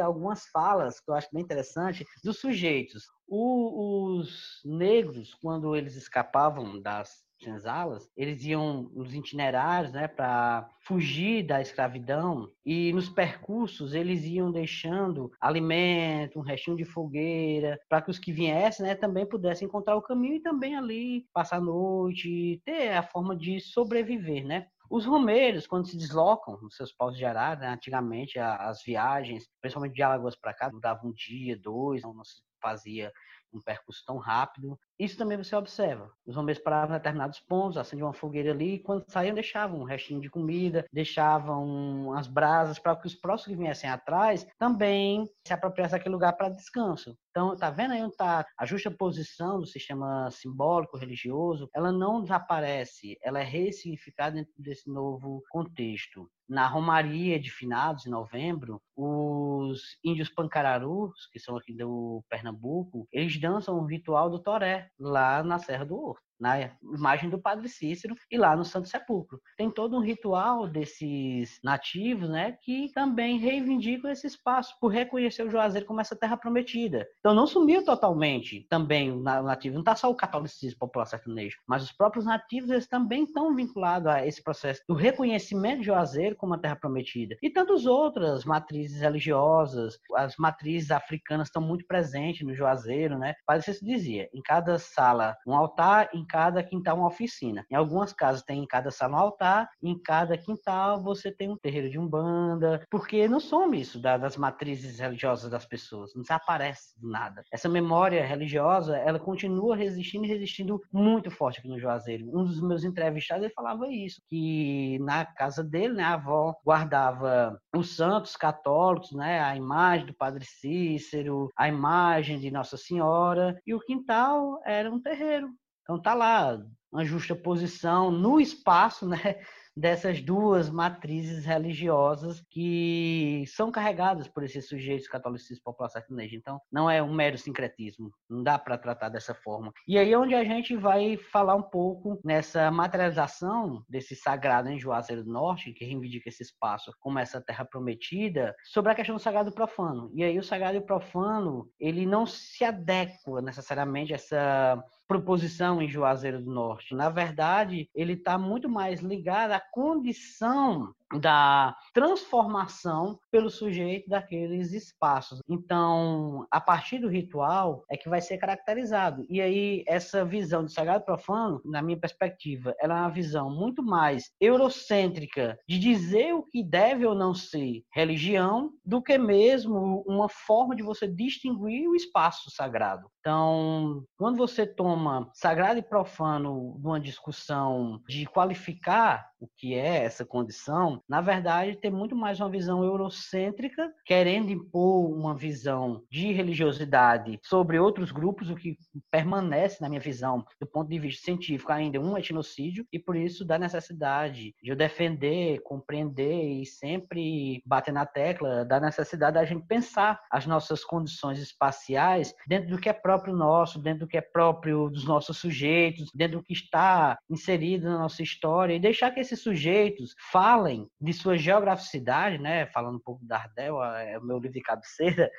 algumas 0.00 0.46
falas 0.46 1.00
que 1.00 1.10
eu 1.10 1.14
acho 1.14 1.28
bem 1.32 1.42
interessante 1.42 2.04
dos 2.24 2.38
sujeitos. 2.38 3.04
O, 3.28 4.18
os 4.18 4.60
negros, 4.64 5.34
quando 5.34 5.74
eles 5.76 5.96
escapavam 5.96 6.80
das 6.80 7.22
senzalas, 7.42 8.08
eles 8.16 8.44
iam 8.44 8.84
nos 8.94 9.12
itinerários, 9.14 9.92
né, 9.92 10.06
para 10.06 10.68
fugir 10.80 11.44
da 11.44 11.60
escravidão 11.60 12.48
e 12.64 12.92
nos 12.92 13.08
percursos 13.08 13.94
eles 13.94 14.24
iam 14.24 14.50
deixando 14.50 15.30
alimento, 15.40 16.38
um 16.38 16.42
restinho 16.42 16.76
de 16.76 16.84
fogueira, 16.84 17.78
para 17.88 18.00
que 18.00 18.10
os 18.10 18.18
que 18.18 18.32
viessem, 18.32 18.86
né, 18.86 18.94
também 18.94 19.26
pudessem 19.26 19.66
encontrar 19.66 19.96
o 19.96 20.02
caminho 20.02 20.36
e 20.36 20.42
também 20.42 20.76
ali 20.76 21.26
passar 21.32 21.56
a 21.56 21.60
noite, 21.60 22.60
ter 22.64 22.92
a 22.92 23.02
forma 23.02 23.36
de 23.36 23.60
sobreviver, 23.60 24.44
né? 24.44 24.66
Os 24.92 25.06
romeiros, 25.06 25.66
quando 25.66 25.86
se 25.86 25.96
deslocam 25.96 26.60
nos 26.60 26.76
seus 26.76 26.92
paus 26.92 27.16
de 27.16 27.24
arara, 27.24 27.58
né, 27.60 27.68
antigamente 27.68 28.38
as 28.38 28.82
viagens, 28.82 29.48
principalmente 29.58 29.94
de 29.94 30.02
Alagoas 30.02 30.36
para 30.36 30.52
cá, 30.52 30.68
duravam 30.68 31.08
um 31.08 31.14
dia, 31.14 31.58
dois, 31.58 32.02
não 32.02 32.22
se 32.22 32.42
fazia 32.60 33.10
um 33.50 33.58
percurso 33.58 34.02
tão 34.06 34.18
rápido. 34.18 34.78
Isso 34.98 35.16
também 35.16 35.36
você 35.36 35.54
observa. 35.56 36.10
Os 36.26 36.36
homens 36.36 36.58
paravam 36.58 36.94
em 36.94 36.98
determinados 36.98 37.40
pontos, 37.40 37.76
acendiam 37.76 38.06
uma 38.06 38.14
fogueira 38.14 38.52
ali, 38.52 38.74
e 38.74 38.78
quando 38.78 39.04
saíam 39.08 39.34
deixavam 39.34 39.80
um 39.80 39.84
restinho 39.84 40.20
de 40.20 40.30
comida, 40.30 40.86
deixavam 40.92 42.12
as 42.12 42.28
brasas 42.28 42.78
para 42.78 42.94
que 42.96 43.06
os 43.06 43.14
próximos 43.14 43.56
que 43.56 43.62
viessem 43.62 43.90
atrás 43.90 44.46
também 44.58 45.28
se 45.46 45.52
apropriassem 45.52 45.98
daquele 45.98 46.14
lugar 46.14 46.34
para 46.34 46.48
descanso. 46.48 47.16
Então, 47.30 47.56
tá 47.56 47.70
vendo 47.70 47.92
aí 47.92 48.02
onde 48.02 48.12
está 48.12 48.46
a 48.56 48.66
justa 48.66 48.90
posição 48.90 49.58
do 49.58 49.66
sistema 49.66 50.30
simbólico, 50.30 50.98
religioso? 50.98 51.68
Ela 51.74 51.90
não 51.90 52.20
desaparece, 52.22 53.16
ela 53.22 53.40
é 53.40 53.44
ressignificada 53.44 54.36
dentro 54.36 54.52
desse 54.58 54.88
novo 54.90 55.42
contexto. 55.50 56.30
Na 56.46 56.66
Romaria 56.66 57.40
de 57.40 57.50
Finados, 57.50 58.04
em 58.04 58.10
novembro, 58.10 58.82
os 58.94 59.96
índios 60.04 60.28
pancararus, 60.28 61.26
que 61.32 61.38
são 61.38 61.56
aqui 61.56 61.72
do 61.72 62.22
Pernambuco, 62.28 63.08
eles 63.10 63.40
dançam 63.40 63.78
o 63.78 63.86
ritual 63.86 64.28
do 64.28 64.38
toré, 64.38 64.81
lá 64.98 65.42
na 65.42 65.58
Serra 65.58 65.84
do 65.84 65.96
Horto 65.96 66.31
na 66.42 66.70
imagem 66.82 67.30
do 67.30 67.40
Padre 67.40 67.68
Cícero 67.68 68.16
e 68.28 68.36
lá 68.36 68.56
no 68.56 68.64
Santo 68.64 68.88
Sepulcro. 68.88 69.40
Tem 69.56 69.70
todo 69.70 69.96
um 69.96 70.00
ritual 70.00 70.66
desses 70.66 71.60
nativos, 71.62 72.28
né, 72.28 72.58
que 72.62 72.90
também 72.92 73.38
reivindicam 73.38 74.10
esse 74.10 74.26
espaço 74.26 74.74
por 74.80 74.88
reconhecer 74.88 75.44
o 75.44 75.50
Juazeiro 75.50 75.86
como 75.86 76.00
essa 76.00 76.16
terra 76.16 76.36
prometida. 76.36 77.06
Então 77.20 77.32
não 77.32 77.46
sumiu 77.46 77.84
totalmente 77.84 78.66
também 78.68 79.12
o 79.12 79.20
nativo, 79.20 79.74
não 79.74 79.82
está 79.82 79.94
só 79.94 80.10
o 80.10 80.16
catolicismo 80.16 80.80
popular 80.80 81.06
sertanejo, 81.06 81.58
mas 81.66 81.84
os 81.84 81.92
próprios 81.92 82.24
nativos 82.24 82.70
eles 82.70 82.88
também 82.88 83.22
estão 83.22 83.54
vinculados 83.54 84.08
a 84.08 84.26
esse 84.26 84.42
processo 84.42 84.82
do 84.88 84.94
reconhecimento 84.94 85.80
de 85.80 85.86
Juazeiro 85.86 86.34
como 86.34 86.52
uma 86.52 86.60
terra 86.60 86.74
prometida. 86.76 87.36
E 87.40 87.50
tantas 87.50 87.86
outras 87.86 88.44
matrizes 88.44 89.00
religiosas, 89.00 89.96
as 90.16 90.36
matrizes 90.36 90.90
africanas 90.90 91.48
estão 91.48 91.62
muito 91.62 91.86
presentes 91.86 92.44
no 92.44 92.54
Juazeiro, 92.54 93.16
né? 93.16 93.34
Padre 93.46 93.64
Cícero 93.64 93.86
dizia, 93.86 94.28
em 94.34 94.42
cada 94.42 94.78
sala 94.78 95.36
um 95.46 95.54
altar, 95.54 96.10
em 96.12 96.26
cada 96.32 96.62
quintal 96.62 96.96
uma 96.96 97.08
oficina. 97.08 97.66
Em 97.70 97.74
algumas 97.74 98.10
casas 98.10 98.42
tem 98.42 98.62
em 98.62 98.66
cada 98.66 98.90
sala 98.90 99.16
um 99.16 99.20
altar, 99.20 99.68
em 99.82 100.00
cada 100.02 100.38
quintal 100.38 101.02
você 101.02 101.30
tem 101.30 101.50
um 101.50 101.58
terreiro 101.58 101.90
de 101.90 101.98
umbanda, 101.98 102.82
porque 102.90 103.28
não 103.28 103.38
some 103.38 103.78
isso 103.78 104.00
das 104.00 104.38
matrizes 104.38 104.98
religiosas 104.98 105.50
das 105.50 105.66
pessoas, 105.66 106.14
não 106.14 106.22
desaparece 106.22 106.98
do 106.98 107.10
nada. 107.10 107.42
Essa 107.52 107.68
memória 107.68 108.24
religiosa, 108.24 108.96
ela 108.96 109.18
continua 109.18 109.76
resistindo 109.76 110.24
e 110.24 110.28
resistindo 110.28 110.80
muito 110.90 111.30
forte 111.30 111.58
aqui 111.58 111.68
no 111.68 111.78
Juazeiro. 111.78 112.26
Um 112.28 112.44
dos 112.44 112.62
meus 112.62 112.82
entrevistados, 112.82 113.44
ele 113.44 113.52
falava 113.52 113.86
isso, 113.88 114.22
que 114.26 114.98
na 115.00 115.26
casa 115.26 115.62
dele, 115.62 115.92
né, 115.94 116.04
a 116.04 116.14
avó 116.14 116.54
guardava 116.64 117.60
os 117.76 117.94
santos 117.94 118.36
católicos, 118.36 119.12
né, 119.12 119.40
a 119.40 119.54
imagem 119.54 120.06
do 120.06 120.14
Padre 120.14 120.46
Cícero, 120.46 121.50
a 121.58 121.68
imagem 121.68 122.38
de 122.38 122.50
Nossa 122.50 122.78
Senhora, 122.78 123.60
e 123.66 123.74
o 123.74 123.80
quintal 123.80 124.60
era 124.64 124.90
um 124.90 125.00
terreiro, 125.00 125.50
então 125.92 126.02
tá 126.02 126.14
lá 126.14 126.58
uma 126.90 127.04
justa 127.04 127.34
posição 127.34 128.10
no 128.10 128.38
espaço, 128.40 129.08
né, 129.08 129.40
dessas 129.74 130.20
duas 130.20 130.68
matrizes 130.68 131.44
religiosas 131.44 132.44
que 132.50 133.44
são 133.46 133.72
carregadas 133.72 134.28
por 134.28 134.44
esses 134.44 134.68
sujeitos 134.68 135.08
catolicismo 135.08 135.64
popular 135.64 135.88
sertanejo. 135.88 136.36
Então, 136.36 136.60
não 136.70 136.90
é 136.90 137.02
um 137.02 137.12
mero 137.12 137.38
sincretismo, 137.38 138.10
não 138.28 138.42
dá 138.42 138.58
para 138.58 138.76
tratar 138.76 139.08
dessa 139.08 139.34
forma. 139.34 139.72
E 139.88 139.98
aí 139.98 140.12
é 140.12 140.18
onde 140.18 140.34
a 140.34 140.44
gente 140.44 140.76
vai 140.76 141.16
falar 141.16 141.54
um 141.54 141.62
pouco 141.62 142.20
nessa 142.22 142.70
materialização 142.70 143.82
desse 143.88 144.14
sagrado 144.14 144.68
em 144.68 144.78
Juazeiro 144.78 145.24
do 145.24 145.32
Norte, 145.32 145.72
que 145.72 145.84
reivindica 145.84 146.28
esse 146.28 146.42
espaço 146.42 146.92
como 147.00 147.18
essa 147.18 147.40
terra 147.40 147.64
prometida, 147.64 148.54
sobre 148.64 148.92
a 148.92 148.94
questão 148.94 149.16
do 149.16 149.22
sagrado 149.22 149.48
e 149.48 149.54
profano. 149.54 150.10
E 150.14 150.22
aí 150.22 150.38
o 150.38 150.42
sagrado 150.42 150.76
e 150.76 150.80
profano, 150.80 151.70
ele 151.80 152.04
não 152.04 152.26
se 152.26 152.64
adequa 152.64 153.40
necessariamente 153.40 154.12
a 154.12 154.16
essa 154.16 154.84
proposição 155.12 155.82
em 155.82 155.88
Juazeiro 155.88 156.40
do 156.40 156.50
Norte. 156.50 156.94
Na 156.94 157.10
verdade, 157.10 157.90
ele 157.94 158.14
está 158.14 158.38
muito 158.38 158.66
mais 158.66 159.00
ligado 159.00 159.52
à 159.52 159.60
condição 159.60 160.94
da 161.18 161.76
transformação 161.92 163.18
pelo 163.30 163.50
sujeito 163.50 164.08
daqueles 164.08 164.72
espaços. 164.72 165.40
Então, 165.48 166.46
a 166.50 166.60
partir 166.60 166.98
do 166.98 167.08
ritual 167.08 167.84
é 167.90 167.96
que 167.96 168.08
vai 168.08 168.20
ser 168.20 168.38
caracterizado. 168.38 169.24
E 169.28 169.40
aí, 169.40 169.84
essa 169.86 170.24
visão 170.24 170.64
de 170.64 170.72
sagrado 170.72 171.04
profano, 171.04 171.60
na 171.64 171.82
minha 171.82 171.98
perspectiva, 171.98 172.74
ela 172.80 172.98
é 172.98 173.00
uma 173.02 173.10
visão 173.10 173.50
muito 173.50 173.82
mais 173.82 174.30
eurocêntrica 174.40 175.58
de 175.68 175.78
dizer 175.78 176.34
o 176.34 176.42
que 176.42 176.62
deve 176.62 177.06
ou 177.06 177.14
não 177.14 177.34
ser 177.34 177.82
religião, 177.92 178.70
do 178.84 179.02
que 179.02 179.18
mesmo 179.18 180.02
uma 180.06 180.28
forma 180.28 180.74
de 180.74 180.82
você 180.82 181.06
distinguir 181.06 181.88
o 181.88 181.94
espaço 181.94 182.50
sagrado. 182.50 183.10
Então, 183.20 184.04
quando 184.16 184.36
você 184.36 184.66
toma 184.66 185.30
sagrado 185.32 185.78
e 185.78 185.82
profano 185.82 186.76
numa 186.82 187.00
discussão 187.00 188.00
de 188.08 188.26
qualificar 188.26 189.26
o 189.40 189.48
que 189.56 189.74
é 189.74 190.04
essa 190.04 190.24
condição, 190.24 191.01
na 191.08 191.20
verdade, 191.20 191.76
tem 191.76 191.90
muito 191.90 192.16
mais 192.16 192.40
uma 192.40 192.48
visão 192.48 192.82
eurocêntrica, 192.82 193.92
querendo 194.04 194.50
impor 194.50 195.10
uma 195.10 195.34
visão 195.34 196.02
de 196.10 196.32
religiosidade 196.32 197.38
sobre 197.42 197.78
outros 197.78 198.10
grupos, 198.10 198.50
o 198.50 198.56
que 198.56 198.76
permanece, 199.10 199.80
na 199.80 199.88
minha 199.88 200.00
visão, 200.00 200.44
do 200.60 200.66
ponto 200.66 200.88
de 200.88 200.98
vista 200.98 201.24
científico, 201.24 201.72
ainda 201.72 202.00
um 202.00 202.16
etnocídio, 202.16 202.86
e 202.92 202.98
por 202.98 203.16
isso 203.16 203.44
da 203.44 203.58
necessidade 203.58 204.54
de 204.62 204.70
eu 204.70 204.76
defender, 204.76 205.60
compreender 205.62 206.60
e 206.60 206.66
sempre 206.66 207.62
bater 207.66 207.92
na 207.92 208.06
tecla 208.06 208.64
da 208.64 208.80
necessidade 208.80 209.34
da 209.34 209.44
gente 209.44 209.66
pensar 209.66 210.20
as 210.30 210.46
nossas 210.46 210.84
condições 210.84 211.38
espaciais 211.38 212.34
dentro 212.46 212.70
do 212.70 212.78
que 212.78 212.88
é 212.88 212.92
próprio 212.92 213.34
nosso, 213.34 213.80
dentro 213.80 214.00
do 214.00 214.08
que 214.08 214.16
é 214.16 214.20
próprio 214.20 214.88
dos 214.88 215.04
nossos 215.04 215.38
sujeitos, 215.38 216.10
dentro 216.14 216.38
do 216.38 216.44
que 216.44 216.52
está 216.52 217.18
inserido 217.28 217.84
na 217.84 217.98
nossa 217.98 218.22
história, 218.22 218.74
e 218.74 218.80
deixar 218.80 219.10
que 219.10 219.20
esses 219.20 219.40
sujeitos 219.40 220.14
falem 220.30 220.88
de 221.00 221.12
sua 221.12 221.36
geograficidade, 221.36 222.38
né? 222.38 222.66
Falando 222.66 222.96
um 222.96 223.02
pouco 223.02 223.24
da 223.24 223.38
Ardel, 223.38 223.82
é 223.82 224.18
o 224.18 224.22
meu 224.22 224.38
livro 224.38 224.52
de 224.52 224.62
cabeceira, 224.62 225.30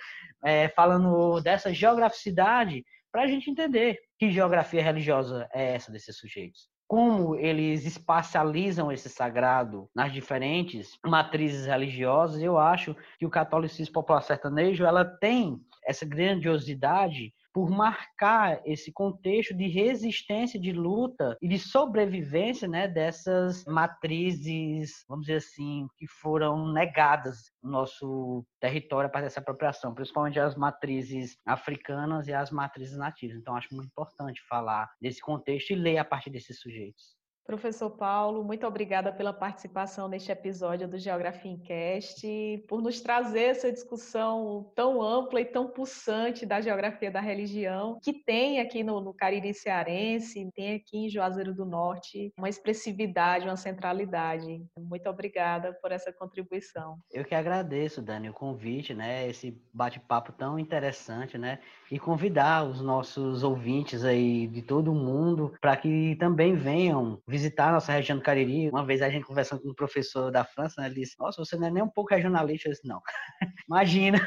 é, 0.43 0.67
falando 0.69 1.39
dessa 1.41 1.73
geograficidade, 1.73 2.83
para 3.11 3.23
a 3.23 3.27
gente 3.27 3.49
entender 3.49 3.99
que 4.17 4.31
geografia 4.31 4.83
religiosa 4.83 5.47
é 5.53 5.75
essa 5.75 5.91
desses 5.91 6.17
sujeitos 6.17 6.73
como 6.93 7.35
eles 7.37 7.87
espacializam 7.87 8.91
esse 8.91 9.09
sagrado 9.09 9.89
nas 9.95 10.13
diferentes 10.13 10.95
matrizes 11.03 11.65
religiosas, 11.65 12.39
eu 12.39 12.57
acho 12.59 12.95
que 13.17 13.25
o 13.25 13.31
catolicismo 13.31 13.93
popular 13.93 14.21
sertanejo 14.21 14.85
ela 14.85 15.03
tem 15.03 15.59
essa 15.83 16.05
grandiosidade 16.05 17.33
por 17.53 17.69
marcar 17.69 18.61
esse 18.65 18.91
contexto 18.91 19.53
de 19.53 19.67
resistência, 19.67 20.59
de 20.59 20.71
luta 20.71 21.37
e 21.41 21.47
de 21.47 21.59
sobrevivência 21.59 22.67
né, 22.67 22.87
dessas 22.87 23.63
matrizes, 23.65 25.05
vamos 25.07 25.27
dizer 25.27 25.37
assim, 25.37 25.87
que 25.97 26.07
foram 26.07 26.71
negadas 26.73 27.51
no 27.61 27.71
nosso 27.71 28.43
território 28.59 29.09
para 29.09 29.27
essa 29.27 29.39
apropriação, 29.39 29.93
principalmente 29.93 30.39
as 30.39 30.55
matrizes 30.55 31.37
africanas 31.45 32.27
e 32.27 32.33
as 32.33 32.49
matrizes 32.49 32.97
nativas. 32.97 33.37
Então, 33.37 33.55
acho 33.55 33.73
muito 33.73 33.87
importante 33.87 34.41
falar 34.49 34.89
desse 34.99 35.21
contexto 35.21 35.71
e 35.71 35.75
ler 35.75 35.99
a 35.99 36.05
partir 36.05 36.31
desses 36.31 36.59
sujeitos. 36.59 37.22
Professor 37.45 37.89
Paulo, 37.89 38.43
muito 38.43 38.65
obrigada 38.65 39.11
pela 39.11 39.33
participação 39.33 40.07
neste 40.07 40.31
episódio 40.31 40.87
do 40.87 40.97
Geografia 40.97 41.51
em 41.51 41.59
Cast, 41.59 42.25
por 42.69 42.81
nos 42.81 43.01
trazer 43.01 43.43
essa 43.43 43.71
discussão 43.71 44.71
tão 44.75 45.01
ampla 45.01 45.41
e 45.41 45.45
tão 45.45 45.67
pulsante 45.67 46.45
da 46.45 46.61
geografia 46.61 47.11
da 47.11 47.19
religião, 47.19 47.99
que 48.01 48.13
tem 48.13 48.61
aqui 48.61 48.81
no, 48.81 49.01
no 49.01 49.13
Cariri 49.13 49.53
Cearense, 49.53 50.49
tem 50.55 50.75
aqui 50.75 51.05
em 51.05 51.09
Juazeiro 51.09 51.53
do 51.53 51.65
Norte 51.65 52.31
uma 52.37 52.47
expressividade, 52.47 53.45
uma 53.45 53.57
centralidade. 53.57 54.65
Muito 54.77 55.09
obrigada 55.09 55.73
por 55.81 55.91
essa 55.91 56.13
contribuição. 56.13 56.97
Eu 57.11 57.25
que 57.25 57.35
agradeço, 57.35 58.01
Dani, 58.01 58.29
o 58.29 58.33
convite, 58.33 58.93
né, 58.93 59.27
esse 59.27 59.61
bate-papo 59.73 60.31
tão 60.31 60.57
interessante, 60.57 61.37
né, 61.37 61.59
e 61.93 61.99
convidar 61.99 62.63
os 62.63 62.81
nossos 62.81 63.43
ouvintes 63.43 64.03
aí 64.03 64.47
de 64.47 64.63
todo 64.63 64.91
o 64.91 64.95
mundo 64.95 65.53
para 65.61 65.77
que 65.77 66.15
também 66.15 66.55
venham 66.55 67.21
visitar 67.27 67.71
nossa 67.71 67.91
região 67.91 68.17
do 68.17 68.23
Cariri. 68.23 68.67
Uma 68.67 68.83
vez 68.83 68.99
a 69.03 69.11
gente 69.11 69.27
conversando 69.27 69.61
com 69.61 69.69
um 69.69 69.75
professor 69.75 70.31
da 70.31 70.43
França, 70.43 70.81
né, 70.81 70.87
ele 70.87 71.01
disse: 71.01 71.13
Nossa, 71.19 71.45
você 71.45 71.55
não 71.55 71.67
é 71.67 71.71
nem 71.71 71.83
um 71.83 71.87
pouco 71.87 72.11
regionalista. 72.11 72.67
Eu 72.67 72.71
disse: 72.71 72.87
Não, 72.87 72.99
imagina. 73.69 74.17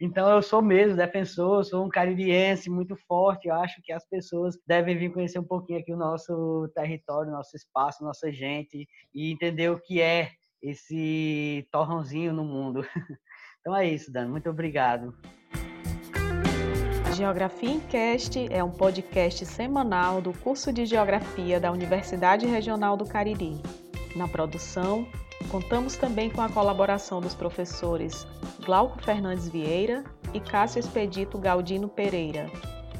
Então 0.00 0.28
eu 0.28 0.42
sou 0.42 0.60
mesmo 0.60 0.96
defensor, 0.96 1.64
sou 1.64 1.86
um 1.86 1.88
caririense 1.88 2.68
muito 2.68 2.96
forte. 3.06 3.46
Eu 3.46 3.54
acho 3.54 3.80
que 3.84 3.92
as 3.92 4.04
pessoas 4.08 4.58
devem 4.66 4.98
vir 4.98 5.12
conhecer 5.12 5.38
um 5.38 5.44
pouquinho 5.44 5.78
aqui 5.78 5.92
o 5.92 5.96
nosso 5.96 6.68
território, 6.74 7.30
nosso 7.30 7.56
espaço, 7.56 8.02
nossa 8.02 8.32
gente 8.32 8.84
e 9.14 9.30
entender 9.30 9.70
o 9.70 9.78
que 9.78 10.00
é 10.00 10.32
esse 10.60 11.68
torrãozinho 11.70 12.32
no 12.32 12.44
mundo. 12.44 12.84
Então 13.60 13.74
é 13.74 13.84
isso, 13.84 14.12
Dan. 14.12 14.28
Muito 14.28 14.48
obrigado. 14.48 15.12
Geografia 17.16 17.70
em 17.70 17.80
Cast 17.80 18.46
é 18.50 18.62
um 18.62 18.70
podcast 18.70 19.46
semanal 19.46 20.20
do 20.20 20.34
curso 20.34 20.70
de 20.70 20.84
Geografia 20.84 21.58
da 21.58 21.72
Universidade 21.72 22.44
Regional 22.44 22.94
do 22.94 23.06
Cariri. 23.06 23.58
Na 24.14 24.28
produção, 24.28 25.08
contamos 25.50 25.96
também 25.96 26.28
com 26.28 26.42
a 26.42 26.48
colaboração 26.50 27.22
dos 27.22 27.32
professores 27.34 28.26
Glauco 28.66 29.02
Fernandes 29.02 29.48
Vieira 29.48 30.04
e 30.34 30.40
Cássio 30.40 30.78
Expedito 30.78 31.38
Galdino 31.38 31.88
Pereira, 31.88 32.50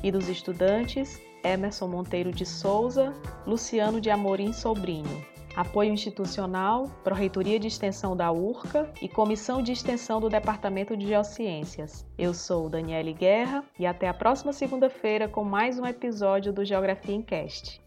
e 0.02 0.10
dos 0.10 0.30
estudantes 0.30 1.20
Emerson 1.44 1.86
Monteiro 1.86 2.32
de 2.32 2.46
Souza, 2.46 3.12
Luciano 3.46 4.00
de 4.00 4.08
Amorim 4.08 4.50
Sobrinho. 4.50 5.35
Apoio 5.56 5.90
institucional, 5.90 6.84
Proreitoria 7.02 7.58
de 7.58 7.66
Extensão 7.66 8.14
da 8.14 8.30
URCA 8.30 8.92
e 9.00 9.08
Comissão 9.08 9.62
de 9.62 9.72
Extensão 9.72 10.20
do 10.20 10.28
Departamento 10.28 10.94
de 10.94 11.06
Geociências. 11.06 12.04
Eu 12.18 12.34
sou 12.34 12.68
Daniele 12.68 13.14
Guerra 13.14 13.64
e 13.78 13.86
até 13.86 14.06
a 14.06 14.12
próxima 14.12 14.52
segunda-feira 14.52 15.26
com 15.28 15.42
mais 15.44 15.78
um 15.78 15.86
episódio 15.86 16.52
do 16.52 16.62
Geografia 16.62 17.14
em 17.14 17.22
Cast. 17.22 17.85